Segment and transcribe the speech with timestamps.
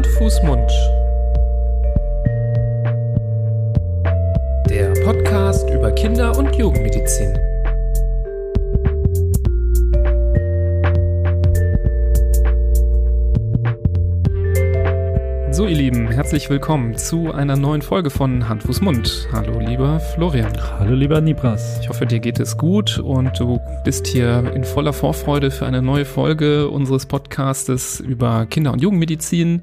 [0.00, 0.70] Hand, Fuß, Mund.
[4.70, 7.34] Der Podcast über Kinder- und Jugendmedizin.
[15.50, 19.28] So, ihr Lieben, herzlich willkommen zu einer neuen Folge von Hand, Fuß, Mund.
[19.32, 20.52] Hallo, lieber Florian.
[20.78, 21.80] Hallo, lieber Nibras.
[21.82, 25.82] Ich hoffe, dir geht es gut und du bist hier in voller Vorfreude für eine
[25.82, 29.60] neue Folge unseres Podcastes über Kinder- und Jugendmedizin.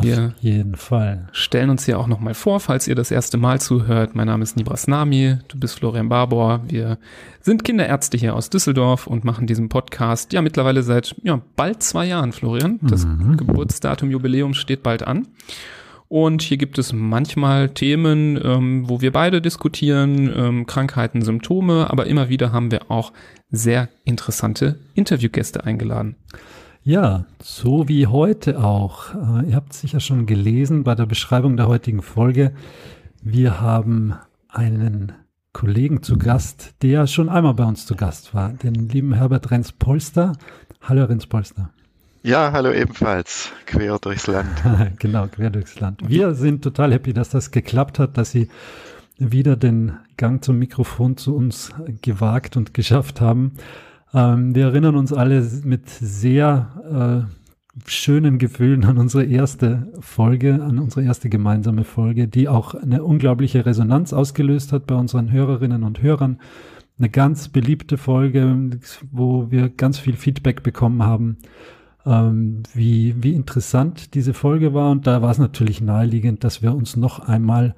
[0.00, 1.28] Wir Auf jeden Fall.
[1.32, 4.14] Stellen uns hier auch nochmal vor, falls ihr das erste Mal zuhört.
[4.14, 6.62] Mein Name ist Nibras Nami, du bist Florian Barbour.
[6.66, 6.98] Wir
[7.40, 12.06] sind Kinderärzte hier aus Düsseldorf und machen diesen Podcast ja mittlerweile seit ja, bald zwei
[12.06, 12.80] Jahren, Florian.
[12.82, 13.36] Das mhm.
[13.36, 15.28] Geburtsdatum, Jubiläum steht bald an.
[16.08, 22.06] Und hier gibt es manchmal Themen, ähm, wo wir beide diskutieren, ähm, Krankheiten, Symptome, aber
[22.06, 23.12] immer wieder haben wir auch
[23.50, 26.16] sehr interessante Interviewgäste eingeladen.
[26.86, 29.14] Ja, so wie heute auch.
[29.14, 32.52] Äh, ihr habt sicher schon gelesen bei der Beschreibung der heutigen Folge.
[33.22, 34.12] Wir haben
[34.50, 35.12] einen
[35.54, 40.32] Kollegen zu Gast, der schon einmal bei uns zu Gast war, den lieben Herbert Renz-Polster.
[40.82, 41.70] Hallo Renz-Polster.
[42.22, 44.50] Ja, hallo ebenfalls, quer durchs Land.
[44.98, 46.02] genau, quer durchs Land.
[46.06, 48.50] Wir sind total happy, dass das geklappt hat, dass Sie
[49.16, 51.70] wieder den Gang zum Mikrofon zu uns
[52.02, 53.52] gewagt und geschafft haben.
[54.14, 60.78] Ähm, wir erinnern uns alle mit sehr äh, schönen Gefühlen an unsere erste Folge, an
[60.78, 66.00] unsere erste gemeinsame Folge, die auch eine unglaubliche Resonanz ausgelöst hat bei unseren Hörerinnen und
[66.00, 66.38] Hörern.
[66.96, 68.70] Eine ganz beliebte Folge,
[69.10, 71.38] wo wir ganz viel Feedback bekommen haben,
[72.06, 74.92] ähm, wie, wie interessant diese Folge war.
[74.92, 77.74] Und da war es natürlich naheliegend, dass wir uns noch einmal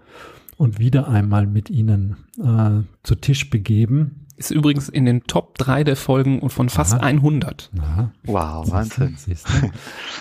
[0.59, 5.85] und wieder einmal mit Ihnen äh, zu Tisch begeben ist übrigens in den Top 3
[5.85, 7.03] der Folgen und von fast Aha.
[7.03, 7.71] 100.
[7.81, 8.13] Aha.
[8.25, 9.17] Wow, Wahnsinn.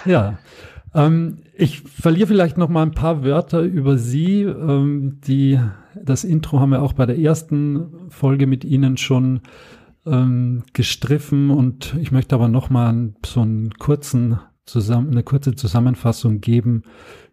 [0.06, 0.38] ja.
[0.94, 4.42] Ähm, ich verliere vielleicht noch mal ein paar Wörter über Sie.
[4.42, 5.60] Ähm, die,
[6.02, 9.42] das Intro haben wir auch bei der ersten Folge mit Ihnen schon
[10.06, 16.42] ähm, gestriffen und ich möchte aber noch mal so einen kurzen zusammen, eine kurze Zusammenfassung
[16.42, 16.84] geben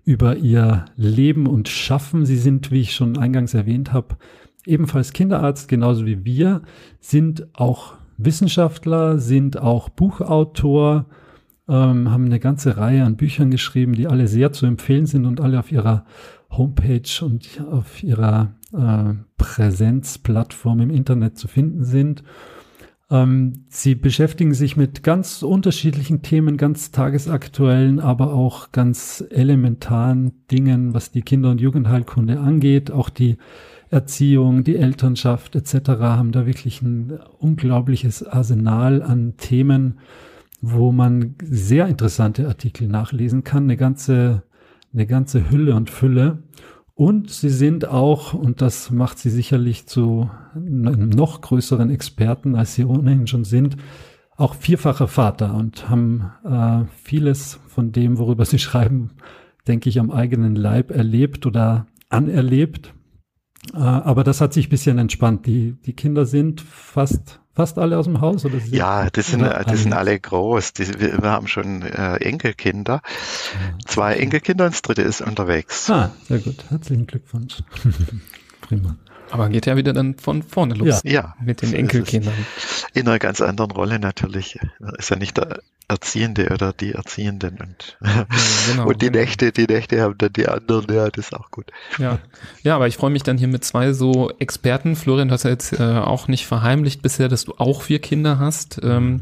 [0.05, 2.27] über Ihr Leben und Schaffen.
[2.27, 4.17] Sie sind, wie ich schon eingangs erwähnt habe,
[4.67, 6.63] ebenfalls Kinderarzt, genauso wie wir,
[7.01, 11.07] sind auch Wissenschaftler, sind auch Buchautor,
[11.69, 15.41] ähm, haben eine ganze Reihe an Büchern geschrieben, die alle sehr zu empfehlen sind und
[15.41, 16.05] alle auf ihrer
[16.51, 22.23] Homepage und auf ihrer äh, Präsenzplattform im Internet zu finden sind.
[23.11, 30.95] Ähm, sie beschäftigen sich mit ganz unterschiedlichen Themen, ganz tagesaktuellen, aber auch ganz elementaren Dingen,
[30.95, 32.91] was die Kinder- und Jugendheilkunde angeht.
[32.91, 33.37] Auch die
[33.93, 35.91] Erziehung, die Elternschaft etc.
[36.01, 39.99] haben da wirklich ein unglaubliches Arsenal an Themen,
[40.63, 44.45] wo man sehr interessante Artikel nachlesen kann, eine ganze,
[44.95, 46.43] eine ganze Hülle und Fülle.
[46.95, 52.75] Und sie sind auch, und das macht sie sicherlich zu einem noch größeren Experten, als
[52.75, 53.77] sie ohnehin schon sind,
[54.37, 59.11] auch vierfacher Vater und haben äh, vieles von dem, worüber sie schreiben,
[59.69, 62.95] denke ich, am eigenen Leib erlebt oder anerlebt.
[63.75, 65.47] Äh, aber das hat sich ein bisschen entspannt.
[65.47, 68.45] Die, die Kinder sind fast, fast alle aus dem Haus?
[68.45, 70.73] Oder ja, das sind, das sind alle groß.
[70.75, 73.03] Die, wir, wir, haben schon äh, Enkelkinder.
[73.87, 75.89] Zwei Enkelkinder und das dritte ist unterwegs.
[75.91, 76.65] Ah, sehr gut.
[76.71, 77.63] Herzlichen Glückwunsch.
[78.63, 78.97] Prima.
[79.33, 81.01] Aber geht ja wieder dann von vorne los.
[81.05, 81.35] Ja.
[81.43, 82.35] Mit den Enkelkindern.
[82.93, 84.59] In einer ganz anderen Rolle natürlich.
[84.99, 88.27] Ist ja nicht der Erziehende oder die Erziehenden und, ja,
[88.71, 89.21] genau, und die genau.
[89.21, 91.71] Nächte, die Nächte haben dann die anderen, ja, das ist auch gut.
[91.99, 92.19] Ja,
[92.63, 94.97] ja aber ich freue mich dann hier mit zwei so Experten.
[94.97, 98.39] Florian, du hast ja jetzt äh, auch nicht verheimlicht bisher, dass du auch vier Kinder
[98.39, 98.81] hast.
[98.83, 99.21] Ähm,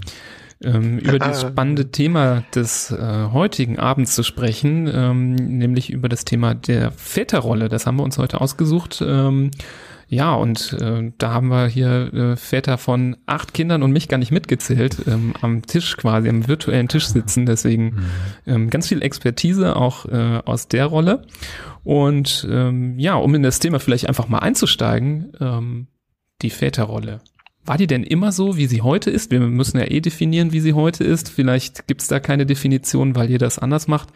[0.62, 6.24] ähm, über das spannende Thema des äh, heutigen Abends zu sprechen, ähm, nämlich über das
[6.24, 7.68] Thema der Väterrolle.
[7.68, 9.02] Das haben wir uns heute ausgesucht.
[9.06, 9.50] Ähm,
[10.12, 14.18] ja, und äh, da haben wir hier äh, Väter von acht Kindern und mich gar
[14.18, 17.46] nicht mitgezählt, ähm, am Tisch quasi, am virtuellen Tisch sitzen.
[17.46, 18.04] Deswegen mhm.
[18.44, 21.22] ähm, ganz viel Expertise auch äh, aus der Rolle.
[21.84, 25.86] Und ähm, ja, um in das Thema vielleicht einfach mal einzusteigen, ähm,
[26.42, 27.20] die Väterrolle.
[27.70, 29.30] War die denn immer so, wie sie heute ist?
[29.30, 31.28] Wir müssen ja eh definieren, wie sie heute ist.
[31.28, 34.08] Vielleicht gibt es da keine Definition, weil ihr das anders macht.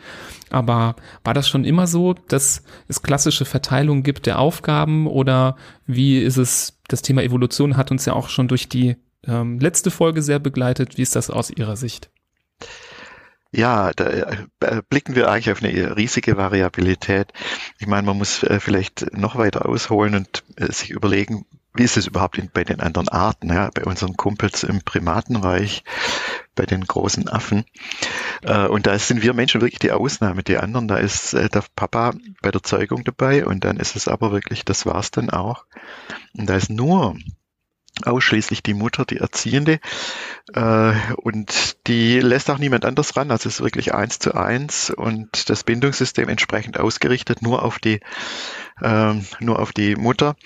[0.51, 5.55] Aber war das schon immer so, dass es klassische Verteilung gibt der Aufgaben oder
[5.87, 9.93] wie ist es, das Thema Evolution hat uns ja auch schon durch die ähm, letzte
[9.93, 10.99] Folge sehr begleitet.
[10.99, 12.11] Wie ist das aus Ihrer Sicht?
[13.53, 17.33] Ja, da äh, blicken wir eigentlich auf eine riesige Variabilität.
[17.79, 21.97] Ich meine, man muss äh, vielleicht noch weiter ausholen und äh, sich überlegen, wie ist
[21.97, 23.49] es überhaupt in, bei den anderen Arten?
[23.49, 23.71] Ja?
[23.75, 25.85] Bei unseren Kumpels im Primatenreich
[26.55, 27.65] bei den großen Affen.
[28.43, 30.43] Äh, und da sind wir Menschen wirklich die Ausnahme.
[30.43, 32.13] Die anderen, da ist äh, der Papa
[32.43, 35.67] bei der Zeugung dabei und dann ist es aber wirklich, das war's dann auch.
[36.37, 37.17] Und da ist nur
[38.05, 39.79] ausschließlich die Mutter, die Erziehende.
[40.53, 43.31] Äh, und die lässt auch niemand anders ran.
[43.31, 48.01] Also es ist wirklich eins zu eins und das Bindungssystem entsprechend ausgerichtet nur auf die,
[48.81, 50.37] äh, nur auf die Mutter.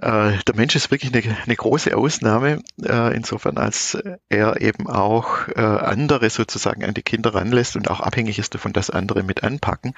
[0.00, 3.98] Äh, der Mensch ist wirklich eine, eine große Ausnahme, äh, insofern als
[4.30, 8.72] er eben auch äh, andere sozusagen an die Kinder ranlässt und auch abhängig ist davon,
[8.72, 9.94] dass andere mit anpacken,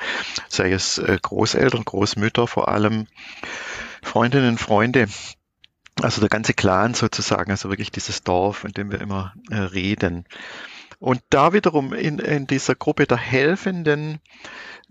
[0.49, 3.07] sei es äh, Großeltern, Großmütter vor allem,
[4.03, 5.07] Freundinnen, Freunde
[6.01, 10.25] also der ganze Clan sozusagen, also wirklich dieses Dorf, in dem wir immer äh, reden.
[10.99, 14.19] Und da wiederum in, in dieser Gruppe der Helfenden,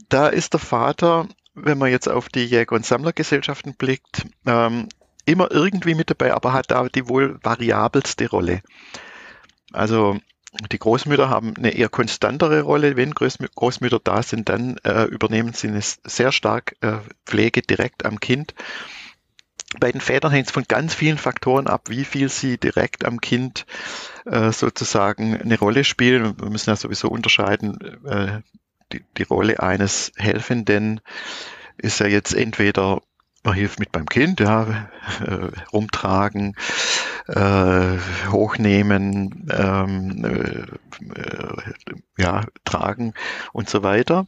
[0.10, 4.88] da ist der Vater, wenn man jetzt auf die Jäger- und Sammlergesellschaften blickt, ähm,
[5.26, 8.62] immer irgendwie mit dabei, aber hat da die wohl variabelste Rolle.
[9.72, 10.18] Also
[10.72, 12.98] die Großmütter haben eine eher konstantere Rolle.
[12.98, 18.20] Wenn Großmütter da sind, dann äh, übernehmen sie eine sehr stark äh, Pflege direkt am
[18.20, 18.54] Kind
[19.80, 23.22] bei den Vätern hängt es von ganz vielen Faktoren ab, wie viel sie direkt am
[23.22, 23.66] Kind
[24.26, 26.40] äh, sozusagen eine Rolle spielen.
[26.40, 28.42] Wir müssen ja sowieso unterscheiden, äh,
[28.92, 31.00] die, die Rolle eines Helfenden
[31.78, 33.02] ist ja jetzt entweder
[33.44, 34.90] man hilft mit beim Kind, ja,
[35.26, 36.56] äh, rumtragen,
[37.28, 37.98] äh,
[38.30, 43.14] hochnehmen, ähm, äh, äh ja, tragen
[43.54, 44.28] und so weiter.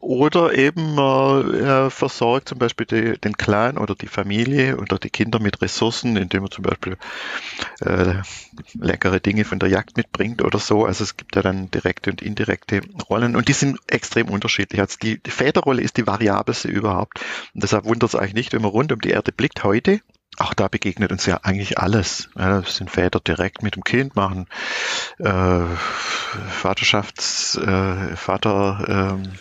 [0.00, 5.40] Oder eben äh, versorgt zum Beispiel die, den Clan oder die Familie oder die Kinder
[5.40, 6.96] mit Ressourcen, indem man zum Beispiel
[7.80, 8.14] äh,
[8.74, 10.84] leckere Dinge von der Jagd mitbringt oder so.
[10.84, 12.80] Also es gibt ja dann direkte und indirekte
[13.10, 14.80] Rollen und die sind extrem unterschiedlich.
[14.80, 17.20] Also die, die Väterrolle ist die variabelste überhaupt.
[17.54, 20.00] Und deshalb wundert es eigentlich nicht, wenn man rund um die Erde blickt heute,
[20.38, 22.28] auch da begegnet uns ja eigentlich alles.
[22.38, 24.46] Ja, das sind Väter direkt mit dem Kind, machen
[25.18, 25.64] äh,
[26.50, 29.32] Vaterschafts, äh, Vater, ähm,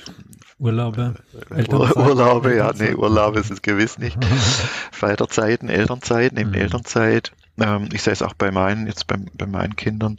[0.59, 1.15] Urlaube?
[1.49, 1.95] Elternzeit?
[1.95, 4.17] Urlaube, ja, nee, Urlaube ist es gewiss nicht.
[4.91, 6.55] Feierzeiten, Elternzeit, neben mhm.
[6.55, 7.31] Elternzeit.
[7.59, 10.17] Ähm, ich sehe es auch bei meinen, jetzt bei, bei meinen Kindern,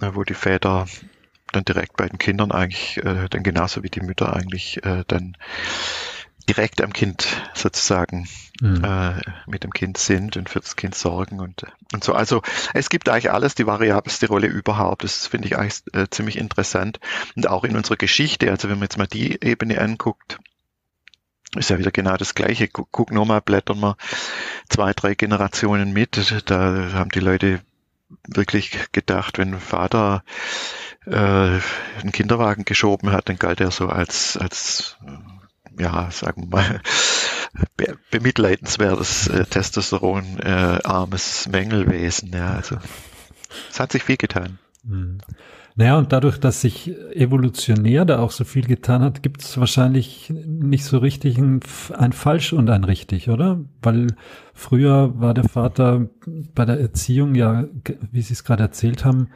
[0.00, 0.86] äh, wo die Väter
[1.52, 5.36] dann direkt bei den Kindern eigentlich, äh, dann genauso wie die Mütter eigentlich äh, dann
[6.50, 8.28] direkt am Kind sozusagen
[8.60, 8.82] mhm.
[8.82, 12.12] äh, mit dem Kind sind und für das Kind sorgen und, und so.
[12.12, 12.42] Also
[12.74, 15.04] es gibt eigentlich alles, die variabelste Rolle überhaupt.
[15.04, 16.98] Das finde ich eigentlich äh, ziemlich interessant.
[17.36, 20.40] Und auch in unserer Geschichte, also wenn man jetzt mal die Ebene anguckt,
[21.56, 22.66] ist ja wieder genau das Gleiche.
[22.66, 23.96] Guck, guck nur mal, blättern wir
[24.68, 26.42] zwei, drei Generationen mit.
[26.46, 27.60] Da haben die Leute
[28.26, 30.24] wirklich gedacht, wenn Vater
[31.06, 34.96] äh, einen Kinderwagen geschoben hat, dann galt er so als, als
[35.80, 36.80] ja, sagen wir mal,
[37.76, 42.30] be bemitleidenswertes äh, Testosteron-armes äh, Mängelwesen.
[42.32, 42.76] Ja, also
[43.70, 44.58] es hat sich viel getan.
[44.84, 45.18] Mhm.
[45.76, 50.30] Naja, und dadurch, dass sich evolutionär da auch so viel getan hat, gibt es wahrscheinlich
[50.30, 51.60] nicht so richtig ein,
[51.96, 53.60] ein, Falsch und ein Richtig, oder?
[53.80, 54.08] Weil
[54.52, 56.08] früher war der Vater
[56.54, 57.64] bei der Erziehung ja,
[58.10, 59.28] wie Sie es gerade erzählt haben,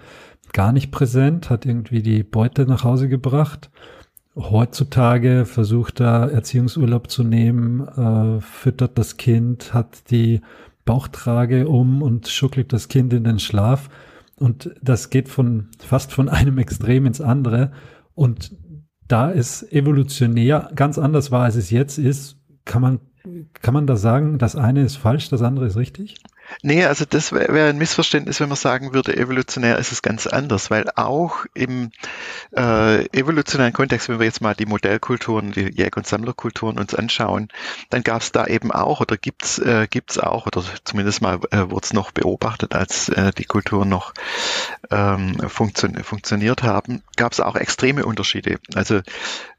[0.52, 3.70] gar nicht präsent, hat irgendwie die Beute nach Hause gebracht
[4.36, 10.40] heutzutage versucht er Erziehungsurlaub zu nehmen, äh, füttert das Kind, hat die
[10.84, 13.88] Bauchtrage um und schuckelt das Kind in den Schlaf.
[14.36, 17.72] Und das geht von fast von einem Extrem ins andere.
[18.14, 18.56] Und
[19.06, 23.00] da es evolutionär ganz anders war, als es jetzt ist, kann man,
[23.55, 26.17] kann man da sagen, das eine ist falsch, das andere ist richtig?
[26.63, 30.27] Nee, also das wäre wär ein Missverständnis, wenn man sagen würde, evolutionär ist es ganz
[30.27, 31.91] anders, weil auch im
[32.56, 37.48] äh, evolutionären Kontext, wenn wir jetzt mal die Modellkulturen, die Jäger- und Sammlerkulturen uns anschauen,
[37.91, 41.70] dann gab es da eben auch oder gibt's äh, gibt's auch oder zumindest mal äh,
[41.70, 44.15] wurde es noch beobachtet, als äh, die Kulturen noch
[44.91, 48.58] ähm, funktio funktioniert haben, gab es auch extreme Unterschiede.
[48.74, 48.96] Also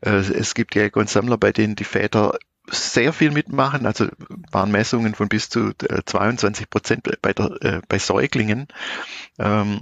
[0.01, 2.37] äh, es gibt Jäger und Sammler, bei denen die Väter
[2.69, 3.85] sehr viel mitmachen.
[3.85, 4.07] Also
[4.51, 5.71] waren Messungen von bis zu
[6.05, 8.67] 22 äh, Prozent bei, der, äh, bei Säuglingen.
[9.39, 9.81] Ähm,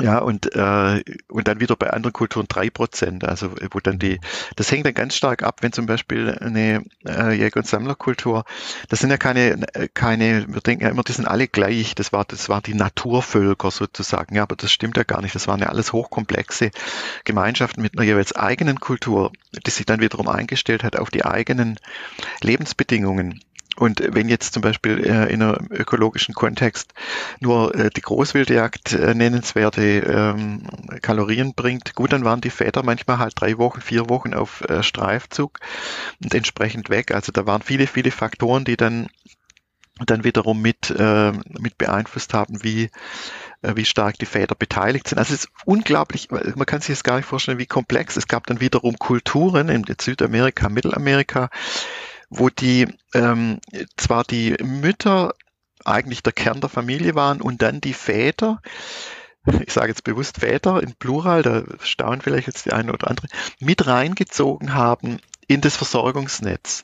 [0.00, 3.24] ja, und, äh, und dann wieder bei anderen Kulturen drei Prozent.
[3.24, 4.20] Also wo dann die,
[4.56, 8.44] das hängt dann ganz stark ab, wenn zum Beispiel eine äh, Jäger- und Sammlerkultur,
[8.88, 11.94] das sind ja keine, keine, wir denken ja immer, die sind alle gleich.
[11.94, 14.34] Das war, das waren die Naturvölker sozusagen.
[14.34, 15.34] Ja, aber das stimmt ja gar nicht.
[15.34, 16.70] Das waren ja alles hochkomplexe
[17.24, 19.32] Gemeinschaften mit einer jeweils eigenen Kultur,
[19.66, 21.78] die sich dann wiederum eingestellt hat auf die eigenen
[22.42, 23.40] Lebensbedingungen.
[23.78, 26.94] Und wenn jetzt zum Beispiel äh, in einem ökologischen Kontext
[27.38, 30.66] nur äh, die Großwildjagd äh, nennenswerte ähm,
[31.00, 34.82] Kalorien bringt, gut, dann waren die Väter manchmal halt drei Wochen, vier Wochen auf äh,
[34.82, 35.60] Streifzug
[36.22, 37.12] und entsprechend weg.
[37.12, 39.08] Also da waren viele, viele Faktoren, die dann
[40.06, 42.90] dann wiederum mit, äh, mit beeinflusst haben, wie,
[43.62, 45.18] äh, wie stark die Väter beteiligt sind.
[45.18, 48.16] Also es ist unglaublich, man kann sich jetzt gar nicht vorstellen, wie komplex.
[48.16, 51.50] Es gab dann wiederum Kulturen in Südamerika, Mittelamerika,
[52.30, 53.60] wo die ähm,
[53.96, 55.34] zwar die Mütter
[55.84, 58.60] eigentlich der Kern der Familie waren und dann die Väter,
[59.60, 63.28] ich sage jetzt bewusst Väter in Plural, da staunen vielleicht jetzt die eine oder andere,
[63.60, 66.82] mit reingezogen haben in das Versorgungsnetz.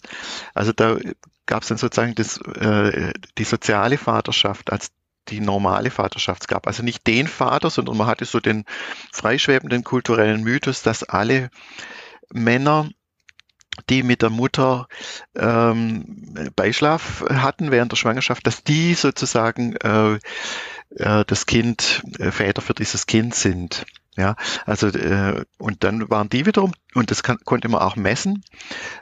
[0.54, 0.98] Also da
[1.46, 4.90] gab es dann sozusagen das, äh, die soziale Vaterschaft als
[5.28, 6.48] die normale Vaterschaft.
[6.48, 8.64] Gab also nicht den Vater, sondern man hatte so den
[9.12, 11.50] freischwebenden kulturellen Mythos, dass alle
[12.32, 12.88] Männer
[13.88, 14.88] die mit der Mutter
[15.36, 20.18] ähm, Beischlaf hatten während der Schwangerschaft, dass die sozusagen äh,
[20.96, 23.86] äh, das Kind, äh, Väter für dieses Kind sind.
[24.16, 28.44] Ja, also äh, und dann waren die wiederum, und das kann, konnte man auch messen,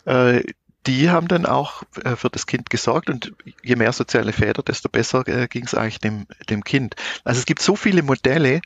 [0.06, 0.42] äh,
[0.86, 4.88] die haben dann auch äh, für das Kind gesorgt und je mehr soziale Väter, desto
[4.88, 6.96] besser äh, ging es eigentlich dem, dem Kind.
[7.24, 8.60] Also es gibt so viele Modelle,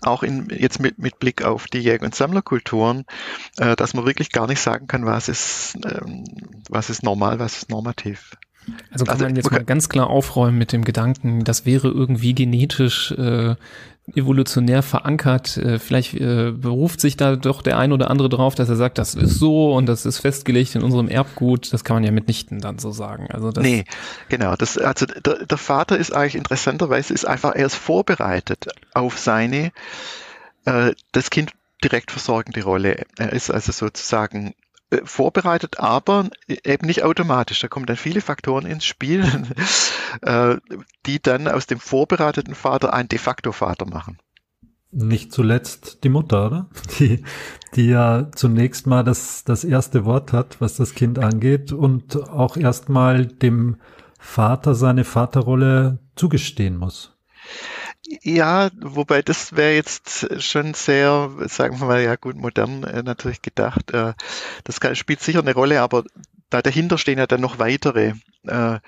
[0.00, 3.04] auch in, jetzt mit, mit Blick auf die Jäger- und Sammlerkulturen,
[3.58, 6.24] äh, dass man wirklich gar nicht sagen kann, was ist, ähm,
[6.68, 8.36] was ist normal, was ist normativ.
[8.90, 12.34] Also kann also, man jetzt mal ganz klar aufräumen mit dem Gedanken, das wäre irgendwie
[12.34, 13.56] genetisch äh,
[14.14, 15.56] evolutionär verankert.
[15.56, 18.98] Äh, vielleicht äh, beruft sich da doch der ein oder andere drauf, dass er sagt,
[18.98, 21.72] das ist so und das ist festgelegt in unserem Erbgut.
[21.72, 23.28] Das kann man ja mitnichten dann so sagen.
[23.30, 23.84] Also das nee,
[24.28, 24.56] genau.
[24.56, 29.72] Das, also der, der Vater ist eigentlich interessanterweise ist einfach erst vorbereitet auf seine
[30.64, 31.52] äh, das Kind
[31.82, 33.04] direkt versorgende Rolle.
[33.16, 34.54] Er ist also sozusagen
[35.04, 37.60] vorbereitet, aber eben nicht automatisch.
[37.60, 39.24] Da kommen dann viele Faktoren ins Spiel,
[40.22, 40.56] äh,
[41.06, 44.18] die dann aus dem vorbereiteten Vater einen de facto Vater machen.
[44.92, 46.70] Nicht zuletzt die Mutter, oder?
[46.98, 47.22] Die,
[47.76, 52.56] die ja zunächst mal das, das erste Wort hat, was das Kind angeht und auch
[52.56, 53.76] erstmal dem
[54.18, 57.16] Vater seine Vaterrolle zugestehen muss.
[58.22, 63.42] Ja, wobei das wäre jetzt schon sehr, sagen wir mal, ja gut, modern äh, natürlich
[63.42, 63.90] gedacht.
[63.92, 64.14] Äh,
[64.64, 66.04] das kann, spielt sicher eine Rolle, aber
[66.48, 68.14] da dahinter stehen ja dann noch weitere,
[68.46, 68.78] äh,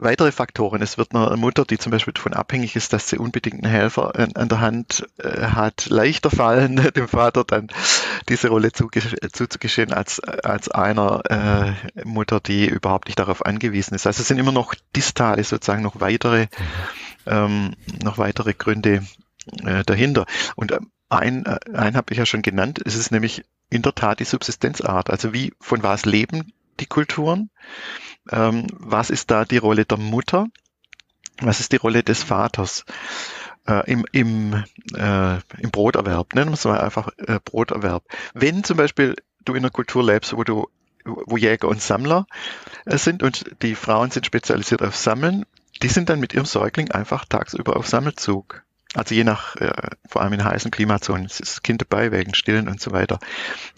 [0.00, 0.82] weitere Faktoren.
[0.82, 4.14] Es wird einer Mutter, die zum Beispiel davon abhängig ist, dass sie unbedingt einen Helfer
[4.16, 7.68] an, an der Hand äh, hat, leichter fallen, dem Vater dann
[8.28, 14.06] diese Rolle zuzugestehen als, als einer äh, Mutter, die überhaupt nicht darauf angewiesen ist.
[14.06, 16.48] Also es sind immer noch distale, sozusagen noch weitere mhm
[17.26, 19.04] ähm, noch weitere Gründe
[19.64, 20.26] äh, dahinter.
[20.56, 23.94] Und ähm, ein, äh, ein habe ich ja schon genannt, es ist nämlich in der
[23.94, 25.10] Tat die Subsistenzart.
[25.10, 27.50] Also wie, von was leben die Kulturen?
[28.30, 30.46] Ähm, was ist da die Rolle der Mutter?
[31.40, 32.84] Was ist die Rolle des Vaters?
[33.66, 38.04] Äh, im, im, äh, im Broterwerb, nennen wir es mal einfach äh, Broterwerb.
[38.34, 40.68] Wenn zum Beispiel du in einer Kultur lebst, wo du
[41.04, 42.26] wo Jäger und Sammler
[42.84, 45.44] äh, sind und die Frauen sind spezialisiert auf Sammeln,
[45.82, 48.62] die sind dann mit ihrem Säugling einfach tagsüber auf Sammelzug.
[48.94, 49.70] Also je nach, äh,
[50.08, 53.20] vor allem in heißen Klimazonen, ist das Kind dabei wegen Stillen und so weiter.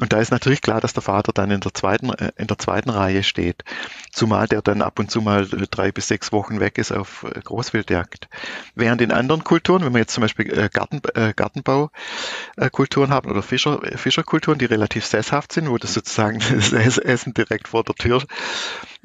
[0.00, 2.57] Und da ist natürlich klar, dass der Vater dann in der zweiten, äh, in der
[2.57, 3.62] zweiten Reihe steht.
[4.11, 7.40] Zumal der dann ab und zu mal drei bis sechs Wochen weg ist auf äh,
[7.40, 8.28] Großwildjagd.
[8.75, 13.42] Während in anderen Kulturen, wenn wir jetzt zum Beispiel äh, Garten, äh, Gartenbaukulturen haben oder
[13.42, 16.38] Fischer, Fischerkulturen, die relativ sesshaft sind, wo das sozusagen
[16.71, 18.23] das Essen direkt vor der Tür,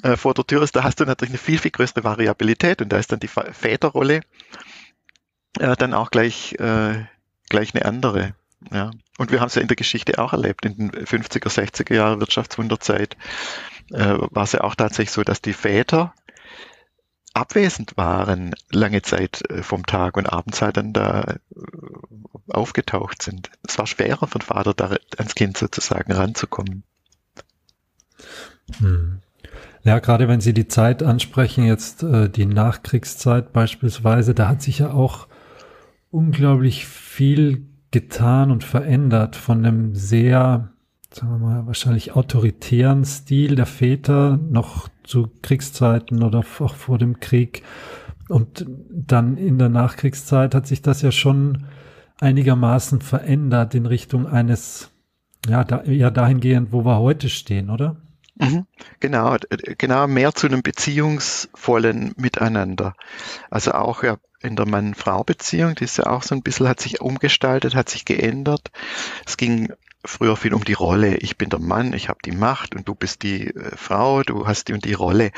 [0.04, 2.94] äh, vor der Tür ist, da hast du natürlich eine viel, viel größere Variabilität und
[2.94, 4.22] da ist dann die Väterrolle
[5.60, 7.06] äh, dann auch gleich, äh,
[7.50, 8.36] gleich eine andere.
[8.72, 8.92] Ja.
[9.18, 12.20] Und wir haben es ja in der Geschichte auch erlebt, in den 50er, 60er Jahren
[12.20, 13.16] Wirtschaftswunderzeit
[13.92, 16.14] äh, war es ja auch tatsächlich so, dass die Väter
[17.34, 21.36] abwesend waren lange Zeit äh, vom Tag und abends halt dann da äh,
[22.50, 23.52] aufgetaucht sind.
[23.68, 26.84] Es war schwerer für den Vater, da ans Kind sozusagen ranzukommen.
[28.80, 29.22] Hm.
[29.84, 34.80] Ja, gerade wenn Sie die Zeit ansprechen, jetzt äh, die Nachkriegszeit beispielsweise, da hat sich
[34.80, 35.28] ja auch
[36.12, 40.70] unglaublich viel getan und verändert von einem sehr,
[41.12, 47.20] sagen wir mal, wahrscheinlich autoritären Stil der Väter noch zu Kriegszeiten oder auch vor dem
[47.20, 47.64] Krieg.
[48.28, 51.66] Und dann in der Nachkriegszeit hat sich das ja schon
[52.20, 54.92] einigermaßen verändert in Richtung eines,
[55.48, 57.98] ja, da, ja dahingehend, wo wir heute stehen, oder?
[58.40, 58.68] Mhm,
[59.00, 59.36] genau,
[59.78, 62.94] genau, mehr zu einem beziehungsvollen Miteinander.
[63.50, 67.02] Also auch ja, in der Mann-Frau-Beziehung, die ist ja auch so ein bisschen, hat sich
[67.02, 68.72] umgestaltet, hat sich geändert.
[69.26, 69.74] Es ging
[70.06, 71.18] früher viel um die Rolle.
[71.18, 74.48] Ich bin der Mann, ich habe die Macht und du bist die äh, Frau, du
[74.48, 75.32] hast die und die Rolle.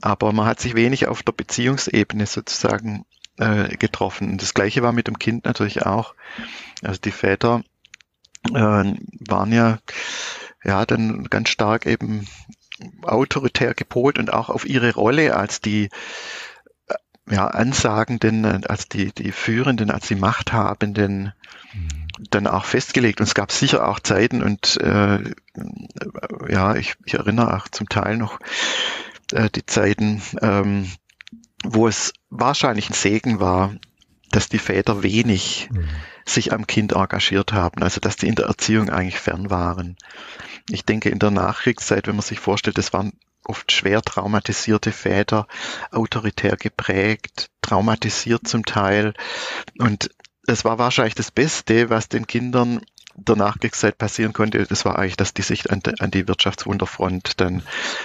[0.00, 3.04] Aber man hat sich wenig auf der Beziehungsebene sozusagen
[3.38, 4.30] äh, getroffen.
[4.32, 6.14] Und das gleiche war mit dem Kind natürlich auch.
[6.82, 7.62] Also die Väter
[8.50, 9.78] äh, waren ja,
[10.62, 12.26] ja dann ganz stark eben
[13.02, 15.88] autoritär gepolt und auch auf ihre Rolle als die
[17.28, 21.32] ja, Ansagenden, äh, als die, die Führenden, als die Machthabenden
[21.74, 21.88] mhm.
[22.30, 23.20] dann auch festgelegt.
[23.20, 25.18] Und es gab sicher auch Zeiten und äh,
[26.48, 28.38] ja, ich, ich erinnere auch zum Teil noch
[29.32, 30.90] äh, die Zeiten, ähm,
[31.64, 33.74] wo es wahrscheinlich ein Segen war,
[34.30, 35.88] dass die Väter wenig mhm.
[36.24, 39.96] sich am Kind engagiert haben, also dass die in der Erziehung eigentlich fern waren.
[40.68, 43.12] Ich denke, in der Nachkriegszeit, wenn man sich vorstellt, das waren
[43.48, 45.46] oft schwer traumatisierte Väter,
[45.90, 49.14] autoritär geprägt, traumatisiert zum Teil.
[49.78, 50.10] Und
[50.46, 52.80] es war wahrscheinlich das Beste, was den Kindern
[53.16, 57.62] der Nachkriegszeit passieren konnte, das war eigentlich, dass die sich an, an die Wirtschaftswunderfront dann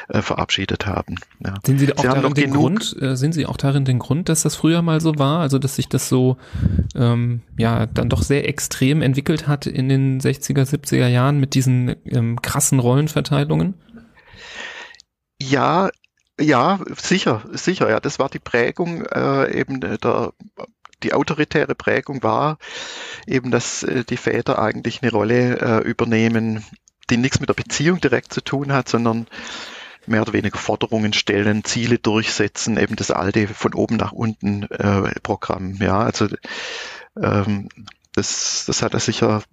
[0.08, 1.16] äh, verabschiedet haben.
[1.46, 1.56] Ja.
[1.66, 4.44] Sehen Sie auch Sie darin den Grund, äh, sehen Sie auch darin den Grund, dass
[4.44, 6.38] das früher mal so war, also dass sich das so
[6.96, 11.96] ähm, ja dann doch sehr extrem entwickelt hat in den 60er, 70er Jahren mit diesen
[12.06, 13.74] ähm, krassen Rollenverteilungen?
[15.42, 15.90] Ja,
[16.40, 17.90] ja, sicher, sicher.
[17.90, 20.34] Ja, das war die Prägung äh, eben der
[21.04, 22.60] die autoritäre Prägung war
[23.26, 26.64] eben, dass äh, die Väter eigentlich eine Rolle äh, übernehmen,
[27.10, 29.28] die nichts mit der Beziehung direkt zu tun hat, sondern
[30.06, 35.20] mehr oder weniger Forderungen stellen, Ziele durchsetzen, eben das alte von oben nach unten äh,
[35.22, 35.74] Programm.
[35.80, 36.28] Ja, also
[37.20, 37.70] ähm,
[38.14, 39.44] das, das hat er sicher,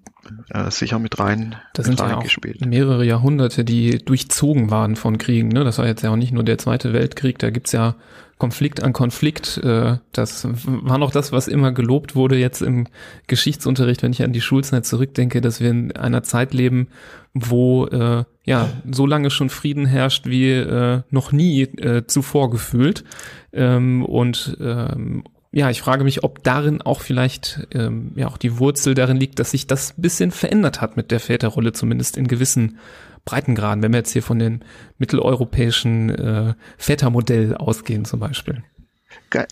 [0.51, 5.19] äh, sicher mit rein, das mit sind ja auch mehrere Jahrhunderte, die durchzogen waren von
[5.19, 5.49] Kriegen.
[5.49, 5.65] Ne?
[5.65, 7.97] Das war jetzt ja auch nicht nur der Zweite Weltkrieg, da gibt's ja
[8.39, 9.59] Konflikt an Konflikt.
[9.59, 12.87] Äh, das war noch das, was immer gelobt wurde jetzt im
[13.27, 16.89] Geschichtsunterricht, wenn ich an die Schulzeit zurückdenke, dass wir in einer Zeit leben,
[17.35, 23.05] wo äh, ja so lange schon Frieden herrscht wie äh, noch nie äh, zuvor gefühlt.
[23.53, 28.59] Ähm, und ähm, ja, ich frage mich, ob darin auch vielleicht ähm, ja auch die
[28.59, 32.79] Wurzel darin liegt, dass sich das bisschen verändert hat mit der Väterrolle, zumindest in gewissen
[33.25, 34.65] Breitengraden, wenn wir jetzt hier von den
[34.99, 38.63] mitteleuropäischen äh, Vätermodell ausgehen zum Beispiel.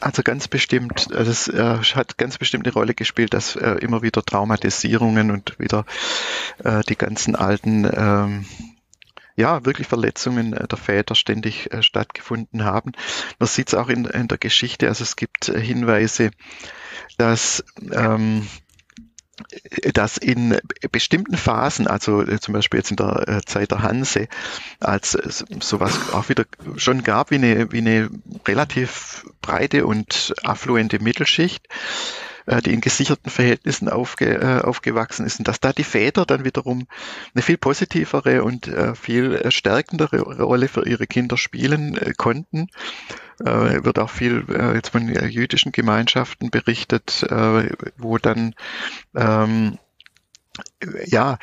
[0.00, 4.02] Also ganz bestimmt, also es äh, hat ganz bestimmt eine Rolle gespielt, dass äh, immer
[4.02, 5.84] wieder Traumatisierungen und wieder
[6.64, 8.46] äh, die ganzen alten, ähm,
[9.36, 12.92] ja, wirklich Verletzungen äh, der Väter ständig äh, stattgefunden haben.
[13.38, 16.30] Man sieht es auch in, in, der Geschichte, also es gibt äh, Hinweise,
[17.18, 18.46] dass ähm,
[19.92, 20.56] dass in
[20.92, 24.28] bestimmten Phasen, also zum Beispiel jetzt in der Zeit der Hanse,
[24.80, 25.12] als
[25.60, 26.46] sowas auch wieder
[26.76, 28.08] schon gab wie eine, wie eine
[28.48, 31.68] relativ breite und affluente Mittelschicht,
[32.46, 36.44] äh, die in gesicherten Verhältnissen aufge, äh, aufgewachsen ist und dass da die Väter dann
[36.44, 36.86] wiederum
[37.34, 42.68] eine viel positivere und äh, viel stärkendere Rolle für ihre Kinder spielen konnten.
[43.38, 47.26] Wird auch viel jetzt von jüdischen Gemeinschaften berichtet,
[47.98, 48.54] wo dann
[49.14, 49.78] ähm,
[51.04, 51.38] ja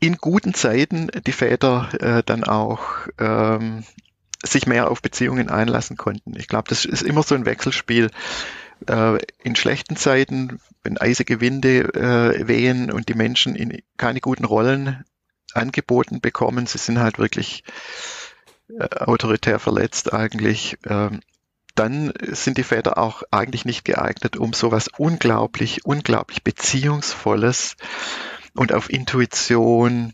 [0.00, 3.84] in guten Zeiten die Väter dann auch ähm,
[4.44, 6.34] sich mehr auf Beziehungen einlassen konnten.
[6.36, 8.10] Ich glaube, das ist immer so ein Wechselspiel
[9.42, 15.04] in schlechten Zeiten, wenn eisige Winde äh, wehen und die Menschen in keine guten Rollen
[15.52, 17.64] angeboten bekommen, sie sind halt wirklich
[18.68, 21.20] äh, autoritär verletzt eigentlich, ähm,
[21.74, 27.76] dann sind die Väter auch eigentlich nicht geeignet, um sowas unglaublich, unglaublich beziehungsvolles
[28.54, 30.12] und auf Intuition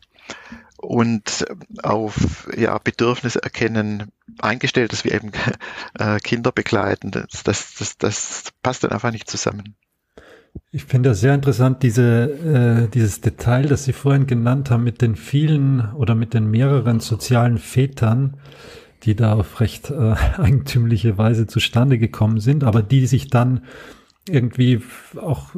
[0.85, 1.47] und
[1.83, 5.33] auf ja, Bedürfnisse erkennen eingestelltes wie eben
[5.99, 7.11] äh, Kinder begleiten.
[7.11, 9.77] Das, das, das, das passt dann einfach nicht zusammen.
[10.71, 15.03] Ich finde das sehr interessant, diese, äh, dieses Detail, das Sie vorhin genannt haben, mit
[15.03, 18.37] den vielen oder mit den mehreren sozialen Vätern,
[19.03, 23.65] die da auf recht äh, eigentümliche Weise zustande gekommen sind, aber die sich dann
[24.29, 24.81] irgendwie
[25.21, 25.55] auch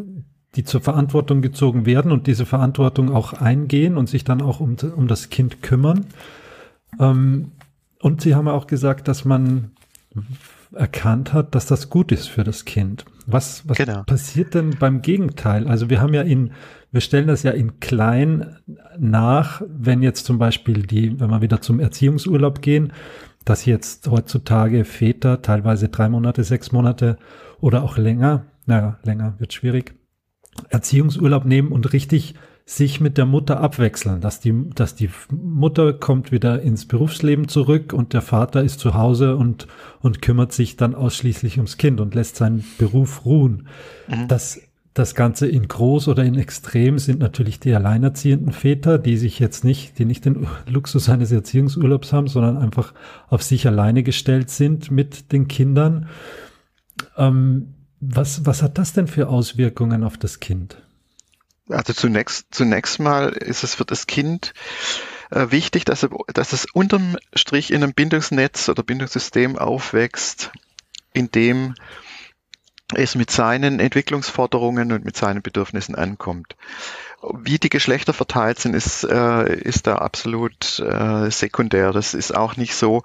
[0.56, 4.76] die zur Verantwortung gezogen werden und diese Verantwortung auch eingehen und sich dann auch um,
[4.96, 6.06] um das Kind kümmern.
[6.98, 7.52] Ähm,
[8.00, 9.72] und Sie haben auch gesagt, dass man
[10.72, 13.04] erkannt hat, dass das gut ist für das Kind.
[13.26, 14.02] Was, was genau.
[14.04, 15.66] passiert denn beim Gegenteil?
[15.68, 16.52] Also wir haben ja in,
[16.92, 18.56] wir stellen das ja in klein
[18.98, 22.92] nach, wenn jetzt zum Beispiel die, wenn wir wieder zum Erziehungsurlaub gehen,
[23.44, 27.16] dass jetzt heutzutage Väter teilweise drei Monate, sechs Monate
[27.60, 29.94] oder auch länger, naja, länger wird schwierig,
[30.68, 32.34] Erziehungsurlaub nehmen und richtig
[32.68, 37.92] sich mit der Mutter abwechseln, dass die, dass die Mutter kommt wieder ins Berufsleben zurück
[37.92, 39.68] und der Vater ist zu Hause und,
[40.00, 43.68] und kümmert sich dann ausschließlich ums Kind und lässt seinen Beruf ruhen.
[44.08, 44.26] Mhm.
[44.26, 44.60] Das,
[44.94, 49.62] das Ganze in groß oder in extrem sind natürlich die alleinerziehenden Väter, die sich jetzt
[49.62, 52.94] nicht, die nicht den Luxus eines Erziehungsurlaubs haben, sondern einfach
[53.28, 56.08] auf sich alleine gestellt sind mit den Kindern.
[57.16, 60.82] Ähm, was, was hat das denn für Auswirkungen auf das Kind?
[61.68, 64.54] Also zunächst, zunächst mal ist es für das Kind
[65.30, 70.52] äh, wichtig, dass, er, dass es unterm Strich in einem Bindungsnetz oder Bindungssystem aufwächst,
[71.12, 71.74] in dem
[72.94, 76.54] es mit seinen Entwicklungsforderungen und mit seinen Bedürfnissen ankommt.
[77.22, 81.92] Wie die Geschlechter verteilt sind, ist, äh, ist da absolut äh, sekundär.
[81.92, 83.02] Das ist auch nicht so.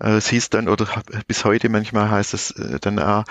[0.00, 0.88] Äh, es hieß dann, oder
[1.26, 3.24] bis heute manchmal heißt es äh, dann, äh,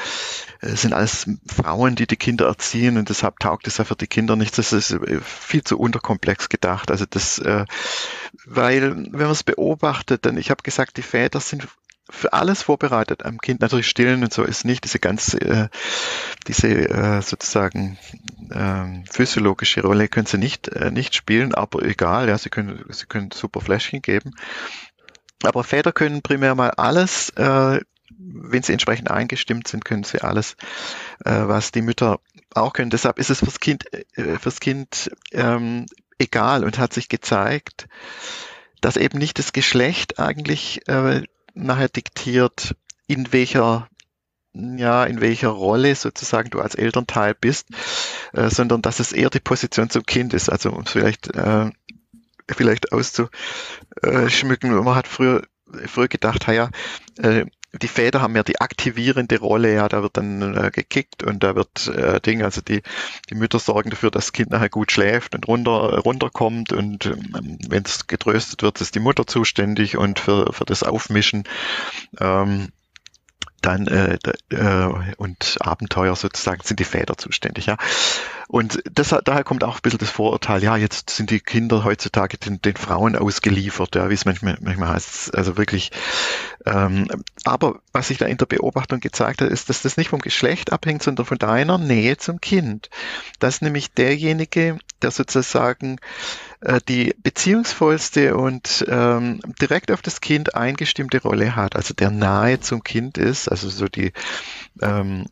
[0.60, 4.08] es sind alles Frauen, die die Kinder erziehen und deshalb taugt es ja für die
[4.08, 4.58] Kinder nichts.
[4.58, 6.92] Das ist äh, viel zu unterkomplex gedacht.
[6.92, 7.66] Also das, äh,
[8.46, 11.68] weil wenn man es beobachtet, dann, ich habe gesagt, die Väter sind
[12.12, 13.62] für alles vorbereitet am Kind.
[13.62, 15.70] Natürlich stillen und so ist nicht diese ganz, äh,
[16.48, 17.98] diese äh, sozusagen
[18.52, 23.06] äh, physiologische Rolle können sie nicht, äh, nicht spielen, aber egal, ja, sie können, sie
[23.06, 24.36] können super Fläschchen geben.
[25.44, 27.80] Aber Väter können primär mal alles, äh,
[28.18, 30.56] wenn sie entsprechend eingestimmt sind, können sie alles,
[31.26, 32.20] äh, was die Mütter
[32.54, 32.92] auch können.
[32.92, 35.86] Deshalb ist es fürs Kind, äh, fürs Kind ähm,
[36.20, 37.88] egal und hat sich gezeigt,
[38.82, 42.76] dass eben nicht das Geschlecht eigentlich äh, nachher diktiert,
[43.08, 43.90] in welcher
[44.54, 47.70] ja, in welcher Rolle sozusagen du als Elternteil bist,
[48.34, 50.50] äh, sondern dass es eher die Position zum Kind ist.
[50.50, 51.70] Also um es vielleicht, äh,
[52.50, 55.44] vielleicht auszuschmücken, man hat früher,
[55.88, 56.70] früher gedacht, ja,
[57.20, 61.44] äh, die Väter haben ja die aktivierende Rolle, ja, da wird dann äh, gekickt und
[61.44, 62.82] da wird äh, Ding, also die,
[63.30, 67.58] die Mütter sorgen dafür, dass das Kind nachher gut schläft und runter, runterkommt und ähm,
[67.68, 71.46] wenn es getröstet wird, ist die Mutter zuständig und für, für das Aufmischen
[72.20, 72.70] ähm,
[73.62, 74.18] dann äh,
[74.50, 77.78] äh, und Abenteuer sozusagen sind die Väter zuständig, ja.
[78.52, 82.38] Und das, daher kommt auch ein bisschen das Vorurteil, ja, jetzt sind die Kinder heutzutage
[82.38, 85.92] den, den Frauen ausgeliefert, ja, wie es manchmal, manchmal heißt, also wirklich.
[86.66, 87.08] Ähm,
[87.46, 90.74] aber was sich da in der Beobachtung gezeigt hat, ist, dass das nicht vom Geschlecht
[90.74, 92.90] abhängt, sondern von deiner Nähe zum Kind.
[93.40, 95.96] Das ist nämlich derjenige, der sozusagen
[96.60, 102.60] äh, die beziehungsvollste und ähm, direkt auf das Kind eingestimmte Rolle hat, also der nahe
[102.60, 104.12] zum Kind ist, also so die
[104.82, 105.28] ähm,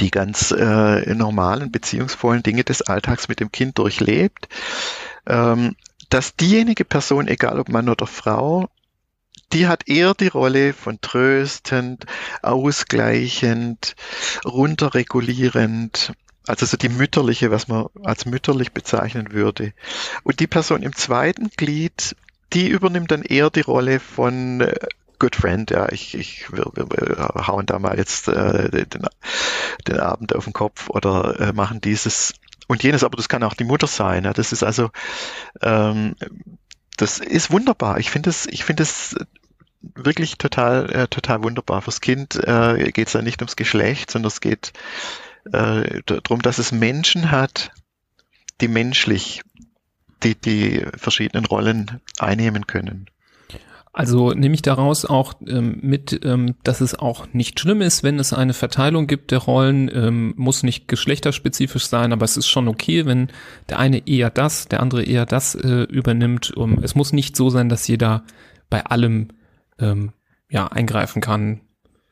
[0.00, 4.48] die ganz äh, normalen, beziehungsvollen Dinge des Alltags mit dem Kind durchlebt,
[5.26, 5.76] ähm,
[6.08, 8.68] dass diejenige Person, egal ob Mann oder Frau,
[9.52, 12.06] die hat eher die Rolle von tröstend,
[12.42, 13.96] ausgleichend,
[14.44, 16.12] runterregulierend,
[16.46, 19.72] also so die mütterliche, was man als mütterlich bezeichnen würde.
[20.22, 22.16] Und die Person im zweiten Glied,
[22.52, 24.74] die übernimmt dann eher die Rolle von äh,
[25.22, 29.06] Good Friend, ja, ich, ich wir, wir, wir hauen da mal jetzt äh, den,
[29.86, 32.34] den Abend auf den Kopf oder äh, machen dieses
[32.66, 34.24] und jenes, aber das kann auch die Mutter sein.
[34.24, 34.32] Ja.
[34.32, 34.90] Das ist also,
[35.60, 36.16] ähm,
[36.96, 38.00] das ist wunderbar.
[38.00, 39.14] Ich finde es, ich finde es
[39.80, 41.82] wirklich total, äh, total wunderbar.
[41.82, 44.72] Fürs Kind äh, geht es ja nicht ums Geschlecht, sondern es geht
[45.52, 47.70] äh, darum, dass es Menschen hat,
[48.60, 49.42] die menschlich
[50.24, 53.06] die, die verschiedenen Rollen einnehmen können.
[53.94, 58.18] Also nehme ich daraus auch ähm, mit, ähm, dass es auch nicht schlimm ist, wenn
[58.18, 62.68] es eine Verteilung gibt der Rollen, ähm, muss nicht geschlechterspezifisch sein, aber es ist schon
[62.68, 63.28] okay, wenn
[63.68, 66.56] der eine eher das, der andere eher das äh, übernimmt.
[66.56, 68.24] Um, es muss nicht so sein, dass jeder
[68.70, 69.28] bei allem
[69.78, 70.12] ähm,
[70.48, 71.60] ja eingreifen kann,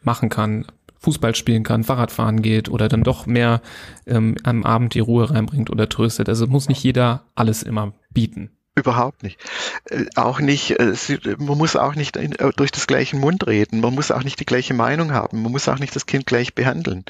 [0.03, 0.67] machen kann,
[0.99, 3.63] Fußball spielen kann, Fahrrad fahren geht oder dann doch mehr
[4.07, 6.29] ähm, am Abend die Ruhe reinbringt oder tröstet.
[6.29, 8.51] Also muss nicht jeder alles immer bieten.
[8.77, 9.39] Überhaupt nicht.
[9.87, 10.95] Äh, auch nicht, äh,
[11.39, 13.81] man muss auch nicht äh, durch das gleiche Mund reden.
[13.81, 15.43] Man muss auch nicht die gleiche Meinung haben.
[15.43, 17.05] Man muss auch nicht das Kind gleich behandeln.